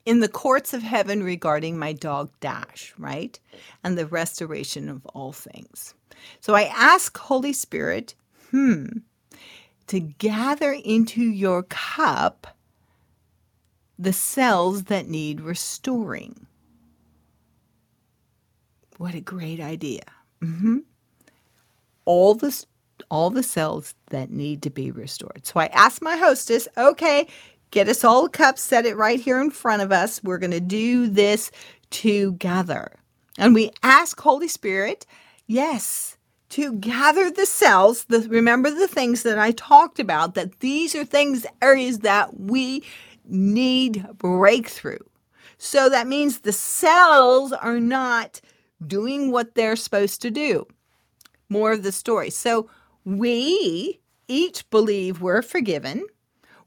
in 0.04 0.20
the 0.20 0.28
courts 0.28 0.72
of 0.72 0.82
heaven 0.82 1.22
regarding 1.22 1.78
my 1.78 1.92
dog 1.92 2.30
Dash, 2.40 2.94
right? 2.98 3.38
And 3.84 3.96
the 3.96 4.06
restoration 4.06 4.88
of 4.88 5.04
all 5.06 5.32
things. 5.32 5.94
So 6.40 6.54
I 6.54 6.64
ask 6.64 7.16
Holy 7.16 7.52
Spirit, 7.52 8.14
hmm, 8.50 8.86
to 9.86 10.00
gather 10.00 10.72
into 10.72 11.22
your 11.22 11.62
cup 11.64 12.56
the 13.98 14.12
cells 14.12 14.84
that 14.84 15.08
need 15.08 15.40
restoring. 15.40 16.46
What 18.96 19.14
a 19.14 19.20
great 19.20 19.60
idea. 19.60 20.02
Mm-hmm. 20.42 20.78
All 22.04 22.34
the 22.34 22.64
all 23.10 23.30
the 23.30 23.42
cells 23.42 23.94
that 24.10 24.30
need 24.30 24.62
to 24.62 24.70
be 24.70 24.90
restored. 24.90 25.46
So 25.46 25.58
I 25.58 25.66
asked 25.66 26.02
my 26.02 26.16
hostess, 26.16 26.68
okay, 26.76 27.26
get 27.70 27.88
us 27.88 28.04
all 28.04 28.26
a 28.26 28.30
cup, 28.30 28.58
set 28.58 28.86
it 28.86 28.96
right 28.96 29.20
here 29.20 29.40
in 29.40 29.50
front 29.50 29.82
of 29.82 29.92
us. 29.92 30.22
We're 30.22 30.38
going 30.38 30.50
to 30.50 30.60
do 30.60 31.06
this 31.06 31.50
together. 31.90 32.92
And 33.38 33.54
we 33.54 33.70
ask 33.82 34.20
Holy 34.20 34.48
Spirit, 34.48 35.06
yes, 35.46 36.16
to 36.50 36.72
gather 36.74 37.30
the 37.30 37.46
cells. 37.46 38.04
The, 38.04 38.20
remember 38.28 38.70
the 38.70 38.88
things 38.88 39.22
that 39.22 39.38
I 39.38 39.52
talked 39.52 39.98
about, 39.98 40.34
that 40.34 40.60
these 40.60 40.94
are 40.94 41.04
things, 41.04 41.46
areas 41.62 42.00
that 42.00 42.38
we 42.38 42.82
need 43.24 44.06
breakthrough. 44.18 44.98
So 45.58 45.88
that 45.88 46.06
means 46.06 46.40
the 46.40 46.52
cells 46.52 47.52
are 47.52 47.80
not 47.80 48.40
doing 48.86 49.30
what 49.30 49.54
they're 49.54 49.76
supposed 49.76 50.22
to 50.22 50.30
do. 50.30 50.66
More 51.48 51.72
of 51.72 51.82
the 51.82 51.92
story. 51.92 52.30
So 52.30 52.68
we 53.04 54.00
each 54.26 54.68
believe 54.70 55.20
we're 55.20 55.42
forgiven. 55.42 56.06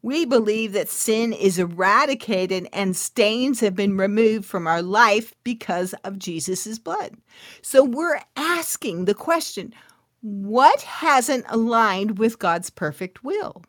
We 0.03 0.25
believe 0.25 0.73
that 0.73 0.89
sin 0.89 1.31
is 1.31 1.57
eradicated 1.57 2.67
and 2.73 2.95
stains 2.95 3.61
have 3.61 3.73
been 3.73 3.97
removed 3.97 4.45
from 4.45 4.67
our 4.67 4.81
life 4.81 5.33
because 5.45 5.93
of 6.03 6.19
Jesus' 6.19 6.77
blood. 6.77 7.15
So 7.61 7.85
we're 7.85 8.19
asking 8.35 9.05
the 9.05 9.13
question 9.13 9.73
what 10.19 10.81
hasn't 10.81 11.45
aligned 11.47 12.19
with 12.19 12.37
God's 12.37 12.69
perfect 12.69 13.23
will? 13.23 13.63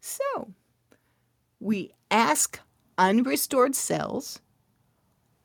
So 0.00 0.52
we 1.60 1.92
ask 2.10 2.60
unrestored 2.98 3.74
cells 3.74 4.40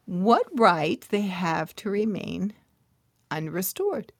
what 0.06 0.48
right 0.54 1.06
they 1.10 1.22
have 1.22 1.76
to 1.78 1.90
remain 1.90 2.54
unrestored. 3.32 4.14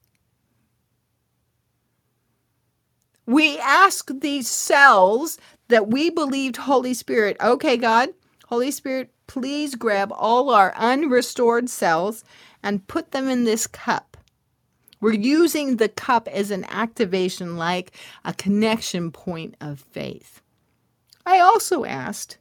We 3.26 3.58
ask 3.58 4.10
these 4.12 4.48
cells 4.48 5.38
that 5.68 5.88
we 5.88 6.10
believed 6.10 6.56
Holy 6.56 6.94
Spirit, 6.94 7.36
okay, 7.40 7.76
God, 7.76 8.10
Holy 8.46 8.70
Spirit, 8.70 9.10
please 9.26 9.74
grab 9.74 10.12
all 10.14 10.50
our 10.50 10.74
unrestored 10.76 11.70
cells 11.70 12.22
and 12.62 12.86
put 12.86 13.12
them 13.12 13.28
in 13.28 13.44
this 13.44 13.66
cup. 13.66 14.16
We're 15.00 15.14
using 15.14 15.76
the 15.76 15.88
cup 15.88 16.28
as 16.28 16.50
an 16.50 16.64
activation, 16.64 17.56
like 17.56 17.92
a 18.24 18.34
connection 18.34 19.10
point 19.10 19.54
of 19.60 19.80
faith. 19.80 20.42
I 21.26 21.40
also 21.40 21.84
asked, 21.84 22.38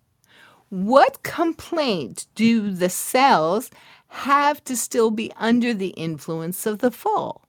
what 0.69 1.23
complaint 1.23 2.27
do 2.35 2.71
the 2.71 2.89
cells 2.89 3.69
have 4.07 4.63
to 4.65 4.75
still 4.75 5.11
be 5.11 5.31
under 5.37 5.73
the 5.73 5.89
influence 5.89 6.65
of 6.65 6.79
the 6.79 6.91
fall? 6.91 7.45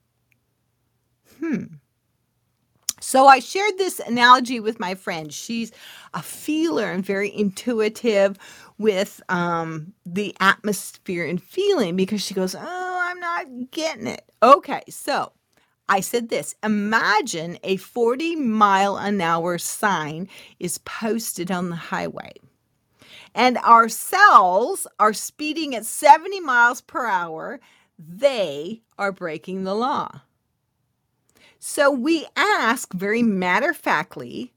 Hmm. 1.40 1.64
So 3.04 3.26
I 3.26 3.38
shared 3.38 3.76
this 3.76 4.00
analogy 4.00 4.60
with 4.60 4.80
my 4.80 4.94
friend. 4.94 5.30
She's 5.30 5.70
a 6.14 6.22
feeler 6.22 6.90
and 6.90 7.04
very 7.04 7.32
intuitive 7.36 8.38
with 8.78 9.20
um, 9.28 9.92
the 10.06 10.34
atmosphere 10.40 11.26
and 11.26 11.40
feeling 11.40 11.96
because 11.96 12.22
she 12.22 12.32
goes, 12.32 12.54
Oh, 12.54 13.00
I'm 13.02 13.20
not 13.20 13.70
getting 13.70 14.06
it. 14.06 14.32
Okay, 14.42 14.80
so 14.88 15.32
I 15.86 16.00
said 16.00 16.30
this 16.30 16.54
Imagine 16.64 17.58
a 17.62 17.76
40 17.76 18.36
mile 18.36 18.96
an 18.96 19.20
hour 19.20 19.58
sign 19.58 20.26
is 20.58 20.78
posted 20.78 21.50
on 21.50 21.68
the 21.68 21.76
highway, 21.76 22.32
and 23.34 23.58
our 23.58 23.90
cells 23.90 24.86
are 24.98 25.12
speeding 25.12 25.74
at 25.74 25.84
70 25.84 26.40
miles 26.40 26.80
per 26.80 27.06
hour. 27.06 27.60
They 27.98 28.80
are 28.98 29.12
breaking 29.12 29.64
the 29.64 29.74
law. 29.74 30.22
So 31.66 31.90
we 31.90 32.26
ask 32.36 32.92
very 32.92 33.22
matter 33.22 33.70
of 33.70 33.78
factly, 33.78 34.52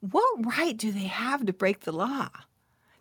what 0.00 0.44
right 0.44 0.76
do 0.76 0.92
they 0.92 1.06
have 1.06 1.46
to 1.46 1.54
break 1.54 1.80
the 1.80 1.90
law? 1.90 2.28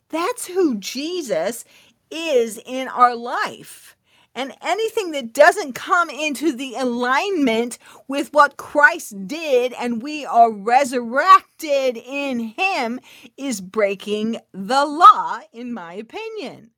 That's 0.07 0.47
who 0.47 0.77
Jesus 0.77 1.65
is 2.09 2.57
in 2.65 2.87
our 2.87 3.13
life. 3.13 3.97
And 4.33 4.55
anything 4.61 5.11
that 5.11 5.33
doesn't 5.33 5.73
come 5.73 6.09
into 6.09 6.53
the 6.53 6.75
alignment 6.75 7.77
with 8.07 8.31
what 8.31 8.55
Christ 8.55 9.27
did 9.27 9.73
and 9.73 10.01
we 10.01 10.25
are 10.25 10.53
resurrected 10.53 11.97
in 11.97 12.39
Him 12.39 13.01
is 13.35 13.59
breaking 13.59 14.37
the 14.53 14.85
law, 14.85 15.41
in 15.51 15.73
my 15.73 15.95
opinion. 15.95 16.71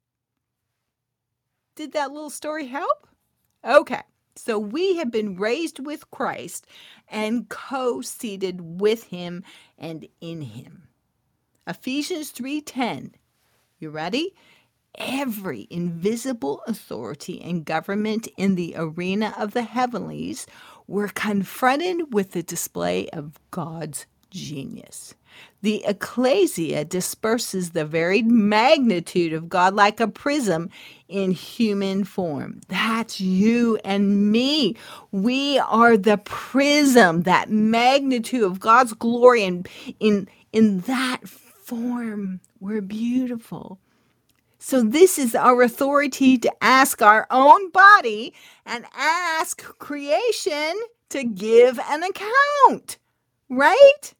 Did 1.76 1.92
that 1.92 2.12
little 2.12 2.32
story 2.32 2.66
help? 2.66 3.08
Okay. 3.64 4.02
So 4.36 4.58
we 4.58 4.96
have 4.98 5.12
been 5.12 5.36
raised 5.36 5.80
with 5.80 6.10
Christ 6.12 6.66
and 7.08 7.50
co 7.50 8.02
seated 8.02 8.80
with 8.82 9.06
him 9.06 9.44
and 9.78 10.08
in 10.20 10.42
him. 10.42 10.88
Ephesians 11.68 12.32
3:10. 12.32 13.14
You 13.80 13.90
ready? 13.90 14.34
Every 14.96 15.68
invisible 15.70 16.62
authority 16.68 17.42
and 17.42 17.66
government 17.66 18.28
in 18.38 18.56
the 18.56 18.76
arena 18.78 19.34
of 19.38 19.54
the 19.54 19.64
heavenlies 19.64 20.46
were 20.88 21.08
confronted 21.08 22.14
with 22.14 22.32
the 22.32 22.44
display 22.44 23.08
of 23.10 23.40
God's 23.52 24.06
genius. 24.32 25.14
The 25.62 25.84
ecclesia 25.86 26.84
disperses 26.86 27.72
the 27.72 27.86
varied 27.86 28.28
magnitude 28.28 29.34
of 29.34 29.48
God 29.48 29.76
like 29.76 30.00
a 30.00 30.08
prism 30.08 30.70
in 31.08 31.32
human 31.32 32.04
form. 32.04 32.62
That's 32.68 33.22
you 33.22 33.80
and 33.86 34.32
me. 34.32 34.76
We 35.12 35.60
are 35.60 35.98
the 35.98 36.18
prism, 36.18 37.24
that 37.24 37.50
magnitude 37.50 38.44
of 38.44 38.60
God's 38.60 38.94
glory, 38.94 39.44
and 39.44 39.68
in, 40.00 40.28
in 40.52 40.80
that 40.82 41.28
form, 41.28 42.40
we're 42.60 42.82
beautiful. 42.82 43.80
So, 44.64 44.84
this 44.84 45.18
is 45.18 45.34
our 45.34 45.64
authority 45.64 46.38
to 46.38 46.52
ask 46.62 47.02
our 47.02 47.26
own 47.32 47.72
body 47.72 48.34
and 48.66 48.86
ask 48.96 49.64
creation 49.80 50.80
to 51.10 51.24
give 51.24 51.80
an 51.80 52.04
account, 52.04 52.98
right? 53.50 54.14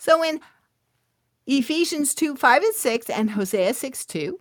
So 0.00 0.22
in 0.24 0.40
Ephesians 1.46 2.14
2 2.14 2.34
5 2.34 2.62
and 2.62 2.74
6 2.74 3.10
and 3.10 3.30
Hosea 3.32 3.74
6 3.74 4.06
2, 4.06 4.40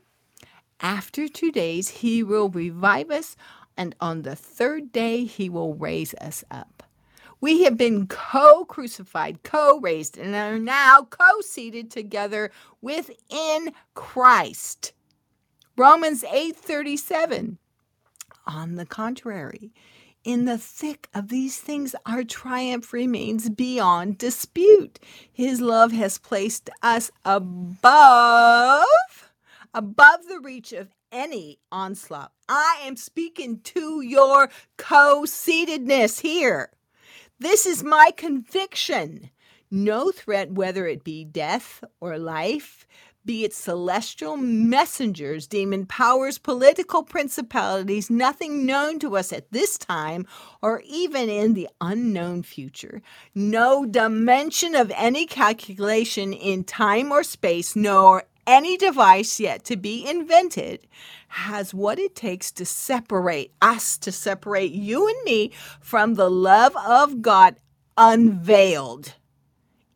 after 0.80 1.28
two 1.28 1.52
days 1.52 1.90
he 1.90 2.24
will 2.24 2.48
revive 2.48 3.12
us, 3.12 3.36
and 3.76 3.94
on 4.00 4.22
the 4.22 4.38
third 4.38 4.94
day 4.94 5.26
he 5.26 5.50
will 5.50 5.74
raise 5.74 6.14
us 6.16 6.46
up. 6.50 6.84
We 7.42 7.66
have 7.66 7.76
been 7.76 8.08
co 8.08 8.64
crucified, 8.64 9.44
co 9.44 9.82
raised, 9.82 10.18
and 10.18 10.34
are 10.34 10.58
now 10.58 11.04
co 11.10 11.42
seated 11.42 11.92
together 11.92 12.52
within 12.82 13.74
Christ. 13.96 14.94
Romans 15.76 16.24
8 16.24 16.56
37. 16.56 17.58
On 18.48 18.76
the 18.76 18.86
contrary, 18.86 19.74
in 20.24 20.46
the 20.46 20.58
thick 20.58 21.08
of 21.14 21.30
these 21.30 21.58
things, 21.60 21.96
our 22.06 22.24
triumph 22.24 22.92
remains 22.94 23.50
beyond 23.50 24.18
dispute. 24.18 25.00
His 25.32 25.62
love 25.62 25.92
has 25.92 26.18
placed 26.18 26.70
us 26.82 27.10
above, 27.24 28.86
above 29.74 30.28
the 30.28 30.40
reach 30.40 30.74
of 30.74 30.90
any 31.12 31.60
onslaught. 31.72 32.32
I 32.48 32.80
am 32.84 32.96
speaking 32.96 33.62
to 33.62 34.02
your 34.02 34.50
co 34.78 35.24
seatedness 35.26 36.22
here. 36.22 36.72
This 37.40 37.66
is 37.66 37.84
my 37.84 38.12
conviction. 38.16 39.30
No 39.72 40.12
threat, 40.12 40.52
whether 40.52 40.88
it 40.88 41.04
be 41.04 41.24
death 41.24 41.84
or 42.02 42.18
life, 42.18 42.88
be 43.26 43.44
it 43.44 43.54
celestial 43.54 44.38
messengers, 44.38 45.46
demon 45.48 45.86
powers, 45.86 46.38
political 46.38 47.04
principalities, 47.04 48.10
nothing 48.10 48.66
known 48.66 49.00
to 49.00 49.18
us 49.18 49.34
at 49.34 49.52
this 49.52 49.78
time 49.78 50.26
or 50.62 50.82
even 50.86 51.30
in 51.30 51.54
the 51.54 51.68
unknown 51.82 52.44
future. 52.44 53.02
No 53.36 53.86
dimension 53.86 54.74
of 54.76 54.92
any 54.96 55.26
calculation 55.26 56.34
in 56.34 56.64
time 56.64 57.12
or 57.12 57.24
space, 57.24 57.76
nor 57.76 58.24
any 58.48 58.78
device 58.78 59.40
yet 59.40 59.64
to 59.66 59.78
be 59.78 60.10
invented 60.10 60.88
has 61.28 61.74
what 61.74 62.00
it 62.00 62.16
takes 62.16 62.52
to 62.52 62.66
separate 62.66 63.54
us, 63.62 63.98
to 64.00 64.12
separate 64.12 64.72
you 64.72 65.08
and 65.08 65.24
me 65.24 65.52
from 65.80 66.16
the 66.16 66.32
love 66.32 66.76
of 66.78 67.22
God 67.22 67.58
unveiled 67.96 69.14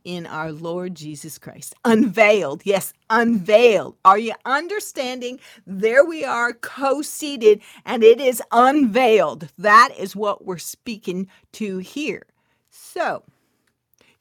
in 0.05 0.25
our 0.27 0.51
Lord 0.51 0.95
Jesus 0.95 1.37
Christ. 1.37 1.75
Unveiled. 1.85 2.63
Yes, 2.65 2.93
unveiled. 3.09 3.97
Are 4.05 4.19
you 4.19 4.33
understanding? 4.45 5.39
There 5.67 6.05
we 6.05 6.25
are, 6.25 6.53
co 6.53 7.01
seated, 7.01 7.61
and 7.85 8.03
it 8.03 8.21
is 8.21 8.41
unveiled. 8.51 9.49
That 9.57 9.91
is 9.97 10.15
what 10.15 10.45
we're 10.45 10.57
speaking 10.59 11.27
to 11.53 11.79
here. 11.79 12.23
So, 12.69 13.23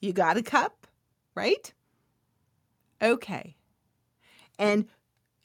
you 0.01 0.12
got 0.12 0.37
a 0.38 0.42
cup, 0.42 0.87
right? 1.35 1.73
Okay. 3.03 3.57
and 4.59 4.87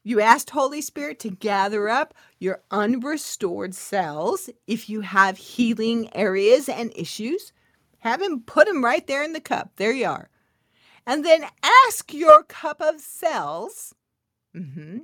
you 0.03 0.21
asked 0.21 0.51
Holy 0.51 0.81
Spirit 0.81 1.19
to 1.21 1.29
gather 1.31 1.89
up 1.89 2.15
your 2.39 2.61
unrestored 2.71 3.75
cells. 3.75 4.49
If 4.67 4.89
you 4.89 5.01
have 5.01 5.37
healing 5.37 6.09
areas 6.15 6.69
and 6.69 6.91
issues, 6.95 7.53
have 8.07 8.21
Him 8.21 8.41
put 8.41 8.67
them 8.67 8.83
right 8.83 9.05
there 9.05 9.23
in 9.23 9.33
the 9.33 9.39
cup. 9.39 9.71
There 9.75 9.91
you 9.91 10.07
are. 10.07 10.29
And 11.05 11.23
then 11.23 11.45
ask 11.87 12.13
your 12.13 12.43
cup 12.43 12.81
of 12.81 12.99
cells, 12.99 13.95
mm-hmm, 14.55 14.99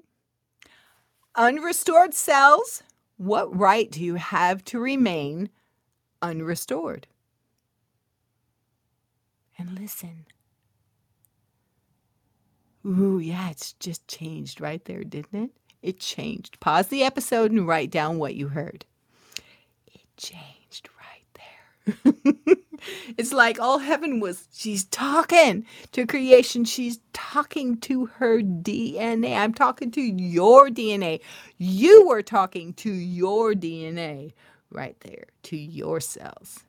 unrestored 1.35 2.13
cells, 2.13 2.83
what 3.17 3.55
right 3.55 3.89
do 3.89 4.03
you 4.03 4.15
have 4.15 4.63
to 4.65 4.79
remain 4.79 5.49
unrestored? 6.21 7.05
And 9.57 9.79
listen. 9.79 10.25
Ooh, 12.85 13.19
yeah, 13.19 13.49
it's 13.49 13.73
just 13.73 14.05
changed 14.07 14.59
right 14.59 14.83
there, 14.83 15.03
didn't 15.03 15.43
it? 15.43 15.51
It 15.81 15.99
changed. 15.99 16.59
Pause 16.59 16.87
the 16.87 17.03
episode 17.03 17.51
and 17.51 17.67
write 17.67 17.91
down 17.91 18.17
what 18.17 18.35
you 18.35 18.49
heard. 18.49 18.85
It 19.87 20.01
changed 20.17 20.89
right 20.99 22.43
there. 22.45 22.55
it's 23.17 23.33
like 23.33 23.59
all 23.59 23.79
heaven 23.79 24.19
was, 24.19 24.47
she's 24.53 24.85
talking 24.85 25.65
to 25.91 26.05
creation. 26.05 26.65
She's 26.65 26.99
talking 27.13 27.77
to 27.81 28.07
her 28.07 28.41
DNA. 28.41 29.37
I'm 29.37 29.53
talking 29.53 29.91
to 29.91 30.01
your 30.01 30.69
DNA. 30.69 31.21
You 31.57 32.07
were 32.07 32.21
talking 32.23 32.73
to 32.75 32.91
your 32.91 33.53
DNA 33.53 34.33
right 34.71 34.99
there, 35.01 35.25
to 35.43 35.57
your 35.57 35.99
cells. 35.99 36.63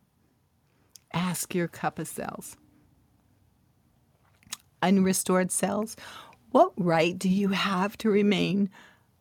Ask 1.13 1.55
your 1.55 1.69
cup 1.69 1.99
of 1.99 2.09
cells 2.09 2.57
unrestored 4.85 5.51
cells, 5.51 5.97
what 6.51 6.73
right 6.77 7.19
do 7.19 7.29
you 7.29 7.49
have 7.49 7.97
to 7.99 8.11
remain 8.11 8.71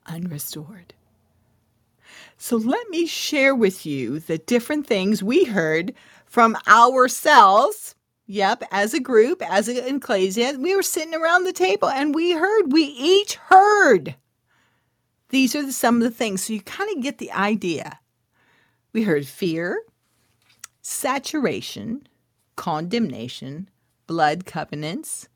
unrestored? 0.07 0.93
So 2.37 2.57
let 2.57 2.89
me 2.89 3.05
share 3.05 3.55
with 3.55 3.85
you 3.85 4.19
the 4.19 4.37
different 4.37 4.85
things 4.85 5.23
we 5.23 5.45
heard 5.45 5.93
from 6.33 6.57
ourselves. 6.67 7.93
Yep, 8.25 8.63
as 8.71 8.95
a 8.95 8.99
group, 8.99 9.43
as 9.47 9.67
an 9.67 9.77
ecclesia, 9.77 10.57
we 10.57 10.75
were 10.75 10.81
sitting 10.81 11.13
around 11.13 11.43
the 11.43 11.53
table 11.53 11.89
and 11.89 12.15
we 12.15 12.31
heard, 12.31 12.73
we 12.73 12.85
each 12.85 13.35
heard. 13.35 14.15
These 15.29 15.55
are 15.55 15.63
the, 15.63 15.71
some 15.71 15.97
of 15.97 16.01
the 16.01 16.09
things. 16.09 16.43
So 16.43 16.53
you 16.53 16.61
kind 16.61 16.89
of 16.97 17.03
get 17.03 17.19
the 17.19 17.31
idea. 17.31 17.99
We 18.93 19.03
heard 19.03 19.27
fear, 19.27 19.83
saturation, 20.81 22.07
condemnation, 22.55 23.69
blood 24.07 24.47
covenants, 24.47 25.29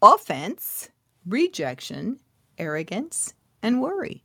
offense, 0.00 0.90
rejection, 1.26 2.20
arrogance, 2.56 3.34
and 3.64 3.82
worry. 3.82 4.22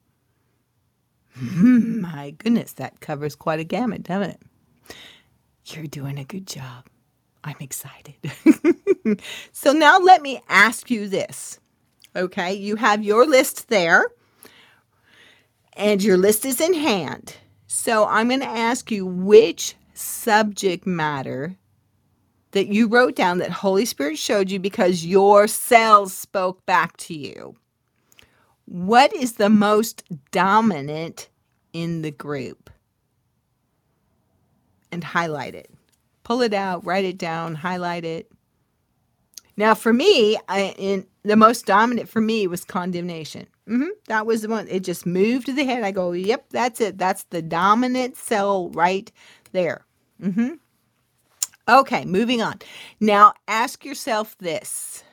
My 1.41 2.35
goodness, 2.37 2.73
that 2.73 2.99
covers 2.99 3.35
quite 3.35 3.59
a 3.59 3.63
gamut, 3.63 4.03
doesn't 4.03 4.29
it? 4.29 4.41
You're 5.65 5.87
doing 5.87 6.19
a 6.19 6.23
good 6.23 6.47
job. 6.47 6.85
I'm 7.43 7.55
excited. 7.59 8.15
so 9.51 9.71
now 9.71 9.99
let 9.99 10.21
me 10.21 10.41
ask 10.47 10.89
you 10.89 11.07
this. 11.07 11.59
Okay, 12.15 12.53
you 12.53 12.75
have 12.75 13.03
your 13.03 13.25
list 13.25 13.67
there, 13.67 14.05
and 15.73 16.01
your 16.01 16.17
list 16.17 16.45
is 16.45 16.61
in 16.61 16.73
hand. 16.73 17.35
So 17.67 18.05
I'm 18.05 18.29
going 18.29 18.39
to 18.39 18.45
ask 18.45 18.89
you 18.91 19.05
which 19.05 19.75
subject 19.93 20.87
matter 20.87 21.57
that 22.51 22.67
you 22.67 22.87
wrote 22.87 23.15
down 23.15 23.39
that 23.39 23.51
Holy 23.51 23.85
Spirit 23.85 24.17
showed 24.17 24.49
you 24.49 24.59
because 24.59 25.05
your 25.05 25.47
cells 25.47 26.13
spoke 26.13 26.65
back 26.65 26.95
to 26.97 27.13
you. 27.13 27.55
What 28.65 29.13
is 29.13 29.33
the 29.33 29.49
most 29.49 30.03
dominant 30.31 31.27
in 31.73 32.01
the 32.01 32.11
group? 32.11 32.69
And 34.95 35.03
highlight 35.03 35.55
it. 35.55 35.69
Pull 36.23 36.41
it 36.41 36.53
out, 36.53 36.85
write 36.85 37.03
it 37.03 37.17
down, 37.17 37.53
highlight 37.53 38.05
it. 38.05 38.31
Now, 39.57 39.73
for 39.73 39.91
me, 39.91 40.37
I, 40.47 40.73
in 40.77 41.05
the 41.23 41.35
most 41.35 41.65
dominant 41.65 42.07
for 42.07 42.21
me 42.21 42.47
was 42.47 42.63
condemnation. 42.63 43.47
Mm-hmm, 43.67 43.89
that 44.07 44.25
was 44.25 44.43
the 44.43 44.47
one. 44.47 44.69
It 44.69 44.85
just 44.85 45.05
moved 45.05 45.47
to 45.47 45.53
the 45.53 45.65
head. 45.65 45.83
I 45.83 45.91
go, 45.91 46.13
yep, 46.13 46.45
that's 46.49 46.79
it. 46.79 46.97
That's 46.97 47.23
the 47.23 47.41
dominant 47.41 48.15
cell 48.15 48.69
right 48.69 49.11
there. 49.51 49.85
Mm-hmm. 50.23 50.53
Okay, 51.67 52.05
moving 52.05 52.41
on. 52.41 52.59
Now 53.01 53.33
ask 53.49 53.83
yourself 53.83 54.37
this 54.37 55.03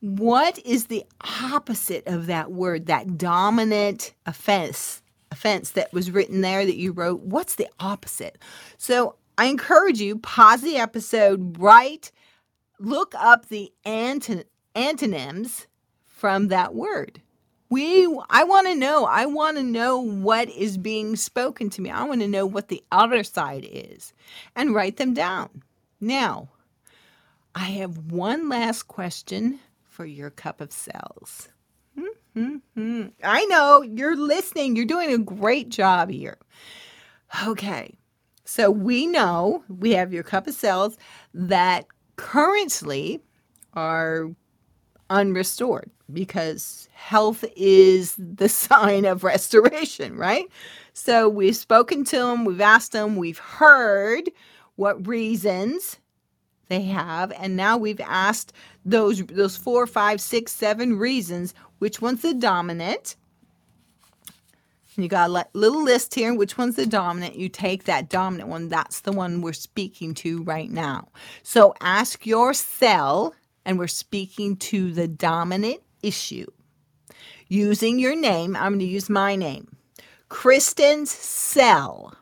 What 0.00 0.58
is 0.66 0.86
the 0.86 1.04
opposite 1.20 2.08
of 2.08 2.26
that 2.26 2.50
word, 2.50 2.86
that 2.86 3.16
dominant 3.16 4.12
offense? 4.26 5.02
Offense 5.36 5.72
that 5.72 5.92
was 5.92 6.10
written 6.10 6.40
there 6.40 6.64
that 6.64 6.76
you 6.76 6.92
wrote, 6.92 7.20
what's 7.20 7.56
the 7.56 7.68
opposite? 7.78 8.38
So 8.78 9.16
I 9.36 9.46
encourage 9.46 10.00
you, 10.00 10.18
pause 10.18 10.62
the 10.62 10.78
episode, 10.78 11.58
write, 11.58 12.10
look 12.78 13.14
up 13.14 13.48
the 13.48 13.70
anton- 13.84 14.44
antonyms 14.74 15.66
from 16.06 16.48
that 16.48 16.74
word. 16.74 17.20
We 17.68 18.06
i 18.30 18.44
want 18.44 18.68
to 18.68 18.76
know 18.76 19.06
i 19.06 19.26
want 19.26 19.56
to 19.56 19.62
know 19.64 19.98
what 19.98 20.48
is 20.50 20.78
being 20.78 21.16
spoken 21.16 21.68
to 21.70 21.82
me. 21.82 21.90
I 21.90 22.04
want 22.04 22.20
to 22.22 22.28
know 22.28 22.46
what 22.46 22.68
the 22.68 22.82
other 22.92 23.24
side 23.24 23.68
is 23.70 24.12
and 24.54 24.74
write 24.74 24.96
them 24.96 25.12
down. 25.14 25.62
Now 26.00 26.48
i 27.54 27.64
have 27.64 28.12
one 28.12 28.48
last 28.48 28.84
question 28.84 29.58
for 29.84 30.06
your 30.06 30.30
cup 30.30 30.60
of 30.60 30.72
cells 30.72 31.48
mm-hmm. 32.36 33.06
i 33.22 33.44
know 33.46 33.82
you're 33.82 34.16
listening 34.16 34.76
you're 34.76 34.84
doing 34.84 35.12
a 35.12 35.18
great 35.18 35.68
job 35.68 36.10
here 36.10 36.38
okay 37.46 37.96
so 38.44 38.70
we 38.70 39.06
know 39.06 39.64
we 39.68 39.92
have 39.92 40.12
your 40.12 40.22
cup 40.22 40.46
of 40.46 40.54
cells 40.54 40.96
that 41.34 41.86
currently 42.16 43.20
are 43.74 44.30
unrestored 45.10 45.90
because 46.12 46.88
health 46.92 47.44
is 47.56 48.14
the 48.18 48.48
sign 48.48 49.04
of 49.04 49.24
restoration, 49.24 50.16
right? 50.16 50.46
So 50.92 51.28
we've 51.28 51.56
spoken 51.56 52.04
to 52.06 52.16
them, 52.16 52.44
we've 52.44 52.60
asked 52.60 52.92
them, 52.92 53.16
we've 53.16 53.38
heard 53.38 54.30
what 54.76 55.06
reasons 55.06 55.98
they 56.68 56.82
have, 56.82 57.32
and 57.32 57.56
now 57.56 57.76
we've 57.76 58.00
asked 58.00 58.52
those 58.86 59.24
those 59.26 59.56
four, 59.56 59.86
five, 59.86 60.20
six, 60.20 60.52
seven 60.52 60.98
reasons. 60.98 61.52
Which 61.78 62.00
one's 62.00 62.22
the 62.22 62.32
dominant? 62.32 63.16
You 64.96 65.08
got 65.08 65.28
a 65.28 65.46
little 65.52 65.84
list 65.84 66.14
here. 66.14 66.34
Which 66.34 66.56
one's 66.56 66.76
the 66.76 66.86
dominant? 66.86 67.36
You 67.36 67.50
take 67.50 67.84
that 67.84 68.08
dominant 68.08 68.48
one. 68.48 68.68
That's 68.70 69.00
the 69.00 69.12
one 69.12 69.42
we're 69.42 69.52
speaking 69.52 70.14
to 70.14 70.42
right 70.44 70.70
now. 70.70 71.08
So 71.42 71.74
ask 71.82 72.24
your 72.24 72.54
cell, 72.54 73.34
and 73.66 73.78
we're 73.78 73.88
speaking 73.88 74.56
to 74.56 74.92
the 74.92 75.06
dominant 75.06 75.82
issue. 76.02 76.46
Using 77.48 77.98
your 77.98 78.16
name, 78.16 78.56
I'm 78.56 78.72
going 78.72 78.78
to 78.78 78.86
use 78.86 79.10
my 79.10 79.36
name, 79.36 79.76
Kristen's 80.30 81.10
cell. 81.10 82.16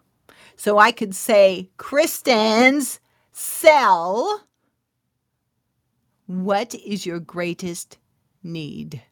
So 0.56 0.78
I 0.78 0.90
could 0.90 1.14
say, 1.14 1.70
Kristen's 1.76 2.98
cell. 3.32 4.44
What 6.34 6.74
is 6.74 7.06
your 7.06 7.20
greatest 7.20 7.96
need? 8.42 9.02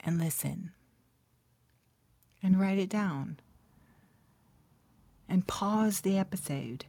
And 0.00 0.18
listen 0.18 0.72
and 2.42 2.60
write 2.60 2.78
it 2.78 2.88
down 2.88 3.38
and 5.28 5.46
pause 5.46 6.00
the 6.00 6.18
episode 6.18 6.86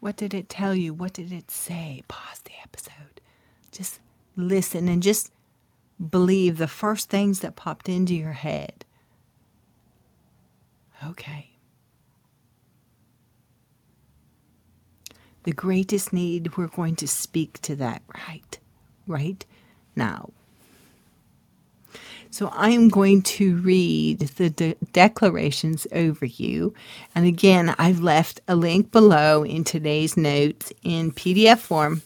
What 0.00 0.16
did 0.16 0.34
it 0.34 0.50
tell 0.50 0.74
you? 0.74 0.92
What 0.92 1.14
did 1.14 1.32
it 1.32 1.50
say? 1.50 2.02
Pause 2.08 2.40
the 2.44 2.52
episode. 2.62 3.22
Just 3.72 4.00
listen 4.36 4.86
and 4.86 5.02
just 5.02 5.32
believe 6.10 6.58
the 6.58 6.68
first 6.68 7.08
things 7.08 7.40
that 7.40 7.56
popped 7.56 7.88
into 7.88 8.14
your 8.14 8.32
head. 8.34 8.84
Okay. 11.02 11.53
The 15.44 15.52
greatest 15.52 16.12
need, 16.12 16.56
we're 16.56 16.68
going 16.68 16.96
to 16.96 17.08
speak 17.08 17.60
to 17.62 17.76
that 17.76 18.02
right, 18.28 18.58
right 19.06 19.44
now. 19.96 20.30
So 22.30 22.48
I 22.48 22.70
am 22.70 22.88
going 22.88 23.22
to 23.22 23.56
read 23.58 24.20
the 24.20 24.50
de- 24.50 24.76
declarations 24.92 25.86
over 25.92 26.26
you. 26.26 26.74
And 27.14 27.26
again, 27.26 27.74
I've 27.78 28.00
left 28.00 28.40
a 28.48 28.56
link 28.56 28.90
below 28.90 29.44
in 29.44 29.64
today's 29.64 30.16
notes 30.16 30.72
in 30.82 31.12
PDF 31.12 31.58
form, 31.58 32.02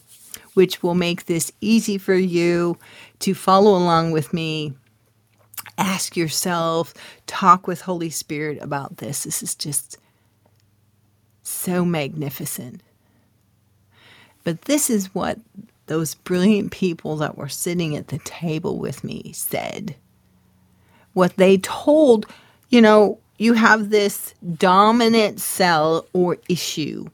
which 0.53 0.83
will 0.83 0.95
make 0.95 1.25
this 1.25 1.51
easy 1.61 1.97
for 1.97 2.15
you 2.15 2.77
to 3.19 3.33
follow 3.33 3.71
along 3.71 4.11
with 4.11 4.33
me. 4.33 4.73
Ask 5.79 6.15
yourself, 6.15 6.93
talk 7.25 7.67
with 7.67 7.81
Holy 7.81 8.11
Spirit 8.11 8.59
about 8.61 8.97
this. 8.97 9.23
This 9.23 9.41
is 9.41 9.55
just 9.55 9.97
so 11.41 11.85
magnificent. 11.85 12.83
But 14.49 14.63
this 14.63 14.89
is 14.89 15.13
what 15.13 15.37
those 15.85 16.15
brilliant 16.15 16.71
people 16.71 17.17
that 17.17 17.37
were 17.37 17.49
sitting 17.49 17.95
at 17.95 18.07
the 18.07 18.17
table 18.17 18.79
with 18.79 19.03
me 19.03 19.31
said. 19.31 19.95
What 21.13 21.35
they 21.35 21.59
told, 21.59 22.25
you 22.69 22.81
know, 22.81 23.19
you 23.37 23.53
have 23.53 23.91
this 23.91 24.33
dominant 24.55 25.39
cell 25.39 26.07
or 26.13 26.37
issue, 26.49 27.05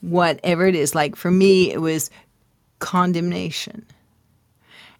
whatever 0.00 0.66
it 0.66 0.74
is. 0.74 0.94
Like 0.94 1.16
for 1.16 1.30
me, 1.30 1.70
it 1.70 1.82
was 1.82 2.08
condemnation. 2.78 3.84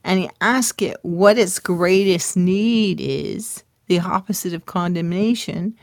And 0.05 0.21
you 0.21 0.29
ask 0.43 0.83
it 0.83 0.99
what 1.01 1.39
its 1.39 1.59
greatest 1.59 2.37
need 2.37 3.01
is, 3.01 3.65
the 3.87 4.01
opposite 4.01 4.53
of 4.53 4.67
condemnation 4.67 5.79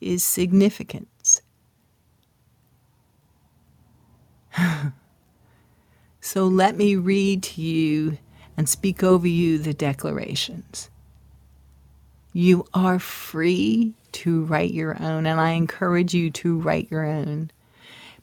is 0.00 0.22
significance. 0.22 1.08
so 6.20 6.46
let 6.46 6.76
me 6.76 6.96
read 6.96 7.42
to 7.42 7.60
you 7.60 8.18
and 8.56 8.68
speak 8.68 9.02
over 9.02 9.26
you 9.26 9.58
the 9.58 9.74
declarations. 9.74 10.90
You 12.32 12.66
are 12.72 12.98
free 12.98 13.94
to 14.12 14.44
write 14.44 14.72
your 14.72 15.00
own, 15.02 15.26
and 15.26 15.40
I 15.40 15.50
encourage 15.50 16.14
you 16.14 16.30
to 16.30 16.58
write 16.58 16.90
your 16.90 17.04
own. 17.04 17.50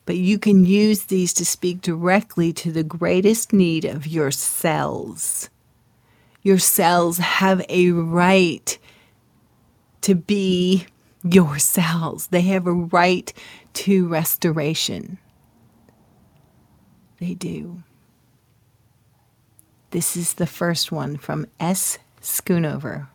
But 0.06 0.18
you 0.18 0.40
can 0.40 0.66
use 0.66 1.06
these 1.06 1.34
to 1.34 1.46
speak 1.46 1.82
directly 1.82 2.52
to 2.54 2.72
the 2.72 2.84
greatest 2.84 3.54
need 3.54 3.86
of 3.86 4.08
your 4.08 4.32
cells. 4.32 5.50
Your 6.42 6.58
cells 6.58 7.18
have 7.18 7.64
a 7.70 7.92
right 7.92 8.78
to 10.02 10.16
be 10.16 10.88
your 11.24 11.60
cells, 11.60 12.28
they 12.28 12.42
have 12.42 12.66
a 12.66 12.74
right 12.74 13.32
to 13.74 14.08
restoration. 14.08 15.20
They 17.20 17.34
do. 17.34 17.84
This 19.92 20.16
is 20.16 20.36
the 20.36 20.48
first 20.48 20.92
one 20.92 21.18
from 21.18 21.48
S. 21.60 21.98
Schoonover. 22.22 23.08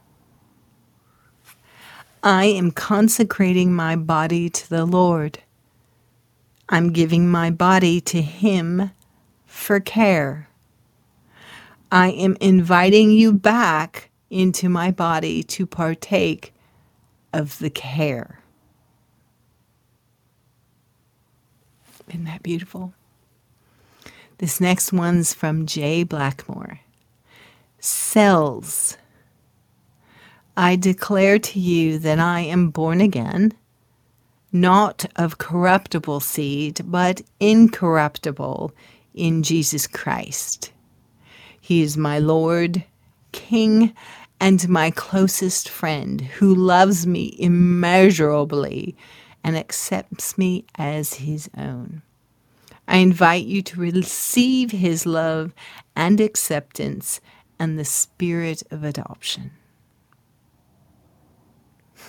I 2.23 2.47
am 2.47 2.71
consecrating 2.71 3.73
my 3.75 3.97
body 3.97 4.49
to 4.49 4.71
the 4.71 4.85
Lord. 4.85 5.41
I'm 6.69 6.93
giving 6.93 7.29
my 7.31 7.51
body 7.51 8.01
to 8.03 8.23
Him 8.23 8.91
for 9.47 9.79
care. 9.79 10.49
I 11.93 12.11
am 12.11 12.37
inviting 12.41 13.11
you 13.11 13.33
back 13.33 14.11
into 14.31 14.69
my 14.69 14.91
body 14.91 15.43
to 15.45 15.67
partake 15.67 16.53
of 17.33 17.59
the 17.59 17.71
care. 17.71 18.41
Isn't 22.09 22.25
that 22.25 22.43
beautiful? 22.43 22.95
This 24.39 24.61
next 24.61 24.93
one's 24.93 25.33
from 25.33 25.67
Jay 25.67 26.03
Blackmore. 26.03 26.81
Cells 27.79 28.97
I 30.57 30.77
declare 30.77 31.39
to 31.39 31.59
you 31.59 31.99
that 31.99 32.21
I 32.21 32.41
am 32.41 32.71
born 32.71 33.01
again, 33.01 33.53
not 34.53 35.05
of 35.17 35.39
corruptible 35.39 36.21
seed, 36.21 36.81
but 36.85 37.23
incorruptible 37.41 38.73
in 39.15 39.43
Jesus 39.43 39.89
Christ. 39.89 40.73
He 41.61 41.83
is 41.83 41.97
my 41.97 42.21
Lord, 42.21 42.85
King, 43.33 43.95
and 44.39 44.69
my 44.69 44.91
closest 44.93 45.69
friend 45.69 46.21
who 46.21 46.55
loves 46.55 47.07
me 47.07 47.35
immeasurably 47.39 48.97
and 49.43 49.57
accepts 49.57 50.39
me 50.39 50.65
as 50.77 51.15
his 51.15 51.51
own. 51.57 52.03
I 52.87 52.99
invite 52.99 53.47
you 53.47 53.63
to 53.63 53.81
receive 53.81 54.71
his 54.71 55.07
love 55.07 55.55
and 55.97 56.21
acceptance 56.21 57.21
and 57.59 57.79
the 57.79 57.85
spirit 57.85 58.63
of 58.71 58.85
adoption. 58.85 59.53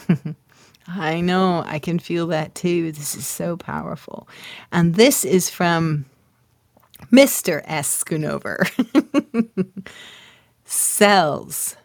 I 0.87 1.21
know, 1.21 1.63
I 1.65 1.79
can 1.79 1.99
feel 1.99 2.27
that 2.27 2.55
too. 2.55 2.91
This 2.91 3.15
is 3.15 3.25
so 3.25 3.57
powerful. 3.57 4.27
And 4.71 4.95
this 4.95 5.25
is 5.25 5.49
from 5.49 6.05
Mr. 7.11 7.61
S. 7.65 8.03
Schoonover. 8.03 8.65
Cells. 10.65 11.75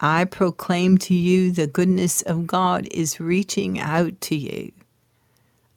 I 0.00 0.24
proclaim 0.24 0.98
to 0.98 1.14
you 1.14 1.52
the 1.52 1.66
goodness 1.66 2.22
of 2.22 2.46
God 2.46 2.88
is 2.90 3.20
reaching 3.20 3.78
out 3.78 4.20
to 4.22 4.36
you. 4.36 4.72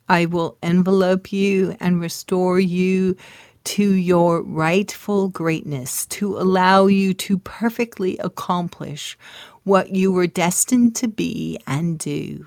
I 0.10 0.26
will 0.26 0.58
envelope 0.62 1.32
you 1.32 1.76
and 1.80 2.02
restore 2.02 2.60
you 2.60 3.16
to 3.64 3.94
your 3.94 4.42
rightful 4.42 5.30
greatness, 5.30 6.06
to 6.08 6.38
allow 6.38 6.88
you 6.88 7.14
to 7.14 7.38
perfectly 7.38 8.18
accomplish 8.18 9.18
what 9.64 9.96
you 9.96 10.12
were 10.12 10.28
destined 10.28 10.96
to 10.98 11.08
be 11.08 11.58
and 11.66 11.98
do. 11.98 12.46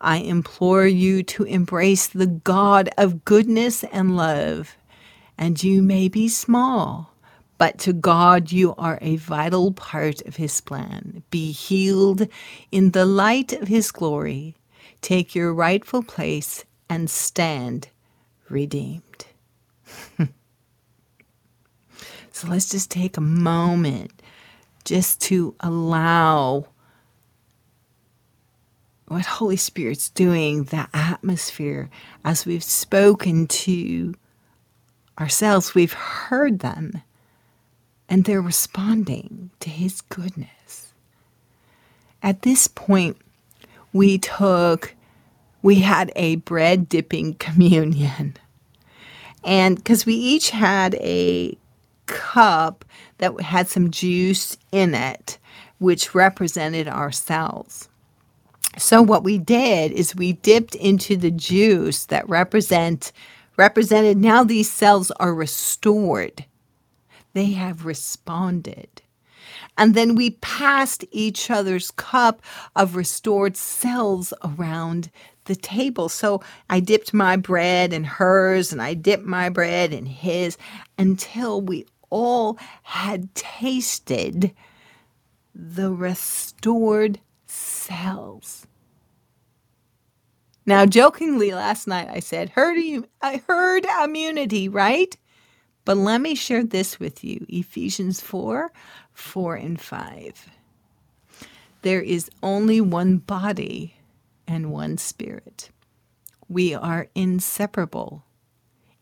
I 0.00 0.18
implore 0.18 0.86
you 0.86 1.22
to 1.24 1.44
embrace 1.44 2.06
the 2.08 2.26
God 2.26 2.90
of 2.98 3.24
goodness 3.24 3.84
and 3.84 4.16
love. 4.16 4.76
And 5.38 5.62
you 5.62 5.82
may 5.82 6.08
be 6.08 6.28
small, 6.28 7.14
but 7.58 7.78
to 7.78 7.92
God 7.92 8.52
you 8.52 8.74
are 8.76 8.98
a 9.00 9.16
vital 9.16 9.72
part 9.72 10.20
of 10.22 10.36
His 10.36 10.60
plan. 10.60 11.22
Be 11.30 11.52
healed 11.52 12.28
in 12.70 12.90
the 12.90 13.06
light 13.06 13.52
of 13.52 13.68
His 13.68 13.90
glory. 13.90 14.54
Take 15.02 15.34
your 15.34 15.52
rightful 15.52 16.02
place 16.02 16.64
and 16.88 17.10
stand 17.10 17.88
redeemed. 18.48 19.26
so 22.30 22.48
let's 22.48 22.70
just 22.70 22.90
take 22.90 23.16
a 23.16 23.22
moment 23.22 24.12
just 24.84 25.20
to 25.22 25.54
allow 25.60 26.66
what 29.06 29.26
Holy 29.26 29.56
Spirit's 29.56 30.08
doing, 30.08 30.64
the 30.64 30.88
atmosphere, 30.94 31.90
as 32.24 32.46
we've 32.46 32.64
spoken 32.64 33.46
to 33.46 34.14
ourselves, 35.18 35.74
we've 35.74 35.92
heard 35.92 36.60
them, 36.60 37.02
and 38.08 38.24
they're 38.24 38.40
responding 38.40 39.50
to 39.60 39.68
His 39.68 40.00
goodness. 40.00 40.94
At 42.22 42.42
this 42.42 42.68
point, 42.68 43.18
we 43.92 44.18
took, 44.18 44.94
we 45.62 45.80
had 45.80 46.12
a 46.16 46.36
bread 46.36 46.88
dipping 46.88 47.34
communion. 47.38 48.36
And 49.44 49.76
because 49.76 50.06
we 50.06 50.14
each 50.14 50.50
had 50.50 50.94
a 50.96 51.56
cup 52.06 52.84
that 53.18 53.40
had 53.40 53.68
some 53.68 53.90
juice 53.90 54.56
in 54.70 54.94
it, 54.94 55.38
which 55.78 56.14
represented 56.14 56.88
ourselves. 56.88 57.88
So 58.78 59.02
what 59.02 59.24
we 59.24 59.38
did 59.38 59.92
is 59.92 60.14
we 60.14 60.34
dipped 60.34 60.74
into 60.76 61.16
the 61.16 61.30
juice 61.30 62.06
that 62.06 62.28
represent 62.28 63.12
represented 63.58 64.16
now 64.16 64.42
these 64.42 64.70
cells 64.70 65.10
are 65.12 65.34
restored. 65.34 66.44
They 67.34 67.52
have 67.52 67.84
responded. 67.84 69.02
And 69.78 69.94
then 69.94 70.14
we 70.14 70.30
passed 70.30 71.04
each 71.10 71.50
other's 71.50 71.90
cup 71.92 72.42
of 72.76 72.94
restored 72.94 73.56
cells 73.56 74.32
around 74.44 75.10
the 75.46 75.56
table. 75.56 76.08
So 76.08 76.42
I 76.70 76.80
dipped 76.80 77.12
my 77.14 77.36
bread 77.36 77.92
in 77.92 78.04
hers, 78.04 78.72
and 78.72 78.80
I 78.82 78.94
dipped 78.94 79.24
my 79.24 79.48
bread 79.48 79.92
in 79.92 80.06
his 80.06 80.56
until 80.98 81.60
we 81.60 81.86
all 82.10 82.58
had 82.82 83.34
tasted 83.34 84.54
the 85.54 85.90
restored 85.90 87.20
cells. 87.46 88.66
Now, 90.64 90.86
jokingly 90.86 91.52
last 91.52 91.88
night, 91.88 92.08
I 92.08 92.20
said, 92.20 92.50
herd, 92.50 92.78
I 93.20 93.42
heard 93.48 93.84
immunity, 94.04 94.68
right? 94.68 95.16
But 95.84 95.96
let 95.96 96.20
me 96.20 96.34
share 96.34 96.64
this 96.64 97.00
with 97.00 97.24
you 97.24 97.44
Ephesians 97.48 98.20
4 98.20 98.72
4 99.12 99.54
and 99.56 99.80
5. 99.80 100.50
There 101.82 102.00
is 102.00 102.30
only 102.42 102.80
one 102.80 103.18
body 103.18 103.96
and 104.46 104.70
one 104.70 104.98
spirit. 104.98 105.70
We 106.48 106.74
are 106.74 107.08
inseparable 107.14 108.24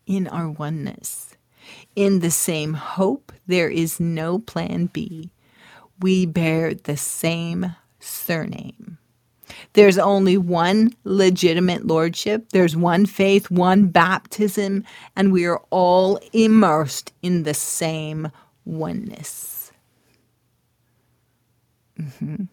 in 0.07 0.27
our 0.27 0.49
oneness. 0.49 1.35
In 1.95 2.19
the 2.19 2.31
same 2.31 2.73
hope, 2.73 3.31
there 3.45 3.69
is 3.69 3.99
no 3.99 4.39
plan 4.39 4.87
B. 4.87 5.31
We 5.99 6.25
bear 6.25 6.73
the 6.73 6.97
same 6.97 7.75
surname. 7.99 8.97
There's 9.73 9.97
only 9.97 10.37
one 10.37 10.93
legitimate 11.03 11.85
lordship. 11.85 12.49
There's 12.49 12.75
one 12.75 13.05
faith, 13.05 13.49
one 13.49 13.87
baptism, 13.87 14.83
and 15.15 15.31
we 15.31 15.45
are 15.45 15.61
all 15.69 16.19
immersed 16.33 17.13
in 17.21 17.43
the 17.43 17.53
same 17.53 18.31
oneness. 18.65 19.71
Mm-hmm. 21.99 22.43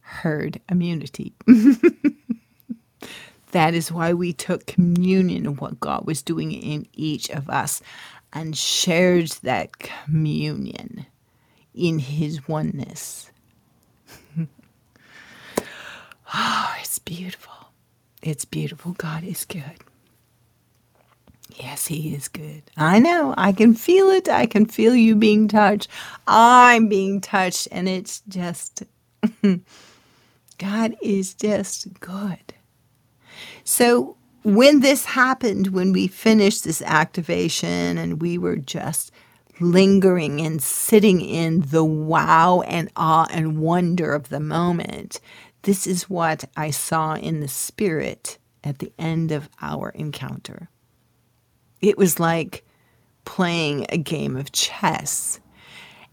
Herd 0.00 0.60
immunity. 0.68 1.34
That 3.52 3.74
is 3.74 3.90
why 3.90 4.12
we 4.12 4.32
took 4.32 4.66
communion 4.66 5.46
of 5.46 5.60
what 5.60 5.80
God 5.80 6.06
was 6.06 6.22
doing 6.22 6.52
in 6.52 6.86
each 6.92 7.30
of 7.30 7.50
us 7.50 7.82
and 8.32 8.56
shared 8.56 9.28
that 9.42 9.78
communion 9.78 11.06
in 11.74 11.98
His 11.98 12.46
oneness. 12.46 13.30
Oh, 16.34 16.74
it's 16.80 16.98
beautiful. 16.98 17.52
It's 18.22 18.44
beautiful. 18.44 18.92
God 18.92 19.24
is 19.24 19.44
good. 19.44 19.84
Yes, 21.56 21.86
He 21.86 22.14
is 22.14 22.28
good. 22.28 22.62
I 22.76 22.98
know. 22.98 23.34
I 23.36 23.52
can 23.52 23.74
feel 23.74 24.10
it. 24.10 24.28
I 24.28 24.46
can 24.46 24.66
feel 24.66 24.94
you 24.94 25.14
being 25.14 25.48
touched. 25.48 25.88
I'm 26.26 26.88
being 26.88 27.20
touched. 27.20 27.68
And 27.72 27.88
it's 27.88 28.22
just, 28.28 28.84
God 30.58 30.96
is 31.02 31.34
just 31.34 32.00
good. 32.00 32.54
So, 33.64 34.16
when 34.42 34.80
this 34.80 35.04
happened, 35.04 35.68
when 35.68 35.92
we 35.92 36.06
finished 36.06 36.64
this 36.64 36.80
activation 36.82 37.98
and 37.98 38.22
we 38.22 38.38
were 38.38 38.56
just 38.56 39.12
lingering 39.60 40.40
and 40.40 40.62
sitting 40.62 41.20
in 41.20 41.60
the 41.60 41.84
wow 41.84 42.62
and 42.62 42.90
awe 42.96 43.26
and 43.30 43.58
wonder 43.58 44.14
of 44.14 44.30
the 44.30 44.40
moment, 44.40 45.20
this 45.62 45.86
is 45.86 46.08
what 46.08 46.44
I 46.56 46.70
saw 46.70 47.14
in 47.14 47.40
the 47.40 47.48
spirit 47.48 48.38
at 48.64 48.78
the 48.78 48.92
end 48.98 49.32
of 49.32 49.48
our 49.60 49.90
encounter. 49.90 50.68
It 51.80 51.96
was 51.96 52.20
like 52.20 52.64
playing 53.24 53.86
a 53.88 53.98
game 53.98 54.36
of 54.36 54.52
chess. 54.52 55.40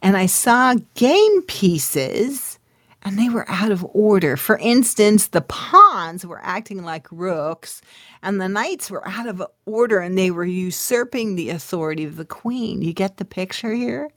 And 0.01 0.15
I 0.15 0.25
saw 0.27 0.75
game 0.95 1.41
pieces 1.43 2.59
and 3.03 3.17
they 3.17 3.29
were 3.29 3.49
out 3.49 3.71
of 3.71 3.85
order. 3.93 4.35
For 4.35 4.57
instance, 4.57 5.27
the 5.27 5.41
pawns 5.41 6.25
were 6.25 6.41
acting 6.43 6.83
like 6.83 7.07
rooks, 7.11 7.81
and 8.21 8.41
the 8.41 8.49
knights 8.49 8.91
were 8.91 9.07
out 9.07 9.27
of 9.27 9.41
order 9.65 9.99
and 9.99 10.17
they 10.17 10.29
were 10.31 10.43
usurping 10.43 11.35
the 11.35 11.49
authority 11.49 12.03
of 12.03 12.17
the 12.17 12.25
queen. 12.25 12.81
You 12.81 12.93
get 12.93 13.17
the 13.17 13.25
picture 13.25 13.73
here? 13.73 14.09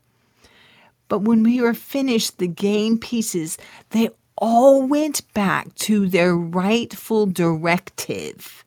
But 1.08 1.20
when 1.20 1.42
we 1.42 1.60
were 1.60 1.74
finished, 1.74 2.38
the 2.38 2.48
game 2.48 2.98
pieces, 2.98 3.58
they 3.90 4.10
all 4.40 4.82
went 4.86 5.32
back 5.34 5.74
to 5.76 6.08
their 6.08 6.34
rightful 6.34 7.26
directive 7.26 8.64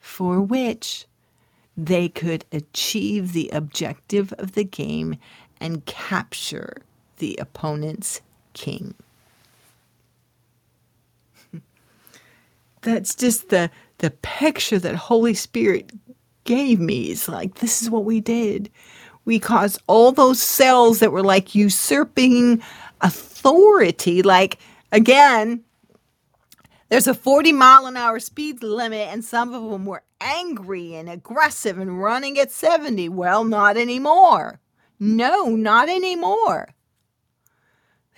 for 0.00 0.40
which 0.40 1.06
they 1.76 2.08
could 2.08 2.44
achieve 2.52 3.32
the 3.32 3.50
objective 3.52 4.32
of 4.34 4.52
the 4.52 4.64
game 4.64 5.16
and 5.60 5.84
capture 5.84 6.78
the 7.18 7.36
opponent's 7.40 8.22
king. 8.54 8.94
That's 12.82 13.14
just 13.14 13.50
the 13.50 13.70
the 13.98 14.10
picture 14.10 14.78
that 14.78 14.94
Holy 14.94 15.34
Spirit 15.34 15.90
gave 16.44 16.80
me. 16.80 17.04
It's 17.04 17.28
like 17.28 17.56
this 17.56 17.82
is 17.82 17.90
what 17.90 18.04
we 18.04 18.20
did. 18.20 18.70
We 19.26 19.38
caused 19.38 19.82
all 19.86 20.12
those 20.12 20.40
cells 20.40 21.00
that 21.00 21.12
were 21.12 21.22
like 21.22 21.54
usurping 21.54 22.62
authority, 23.00 24.22
like 24.22 24.58
again, 24.92 25.64
there's 26.88 27.08
a 27.08 27.14
40 27.14 27.52
mile 27.52 27.86
an 27.86 27.96
hour 27.96 28.20
speed 28.20 28.62
limit, 28.62 29.08
and 29.08 29.24
some 29.24 29.52
of 29.52 29.70
them 29.70 29.86
were 29.86 30.04
angry 30.20 30.94
and 30.94 31.08
aggressive 31.08 31.78
and 31.78 32.00
running 32.00 32.38
at 32.38 32.52
70. 32.52 33.08
Well, 33.08 33.44
not 33.44 33.76
anymore. 33.76 34.60
No, 34.98 35.48
not 35.56 35.88
anymore. 35.88 36.68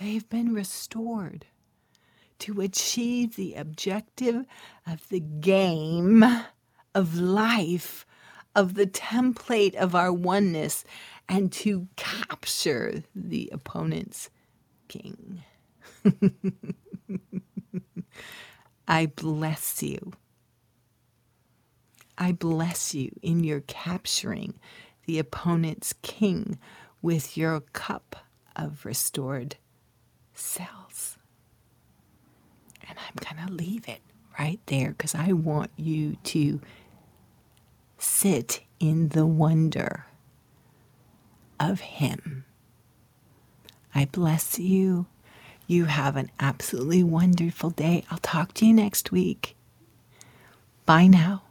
They've 0.01 0.29
been 0.29 0.55
restored 0.55 1.47
to 2.41 2.61
achieve 2.61 3.35
the 3.35 3.55
objective 3.55 4.45
of 4.87 5.09
the 5.09 5.21
game 5.21 6.25
of 6.95 7.19
life, 7.19 8.07
of 8.55 8.75
the 8.75 8.87
template 8.87 9.75
of 9.75 9.95
our 9.95 10.13
oneness, 10.13 10.85
and 11.29 11.51
to 11.53 11.89
capture 11.97 13.03
the 13.15 13.51
opponent's 13.53 14.31
king. 14.89 15.43
I 18.89 19.07
bless 19.07 19.83
you. 19.83 20.13
I 22.17 22.33
bless 22.33 22.95
you 22.95 23.13
in 23.23 23.45
your 23.45 23.61
capturing 23.61 24.55
the 25.07 25.19
opponent's 25.19 25.95
king 26.03 26.59
with 27.01 27.37
your 27.37 27.61
cup 27.61 28.17
of 28.57 28.85
restored 28.85 29.57
cells. 30.35 31.17
And 32.89 32.99
I'm 32.99 33.15
going 33.37 33.47
to 33.47 33.53
leave 33.53 33.89
it 33.89 34.01
right 34.39 34.61
there 34.67 34.91
because 34.91 35.15
I 35.15 35.33
want 35.33 35.71
you 35.77 36.17
to 36.25 36.61
sit 37.99 38.63
in 38.81 39.09
the 39.11 39.27
wonder 39.27 40.07
of 41.61 41.81
Him. 41.81 42.45
I 43.99 44.05
bless 44.05 44.61
you. 44.61 45.07
You 45.67 45.87
have 45.87 46.15
an 46.15 46.31
absolutely 46.39 47.03
wonderful 47.03 47.71
day. 47.71 48.05
I'll 48.13 48.19
talk 48.19 48.55
to 48.55 48.65
you 48.65 48.73
next 48.73 49.11
week. 49.11 49.57
Bye 50.87 51.09
now. 51.09 51.43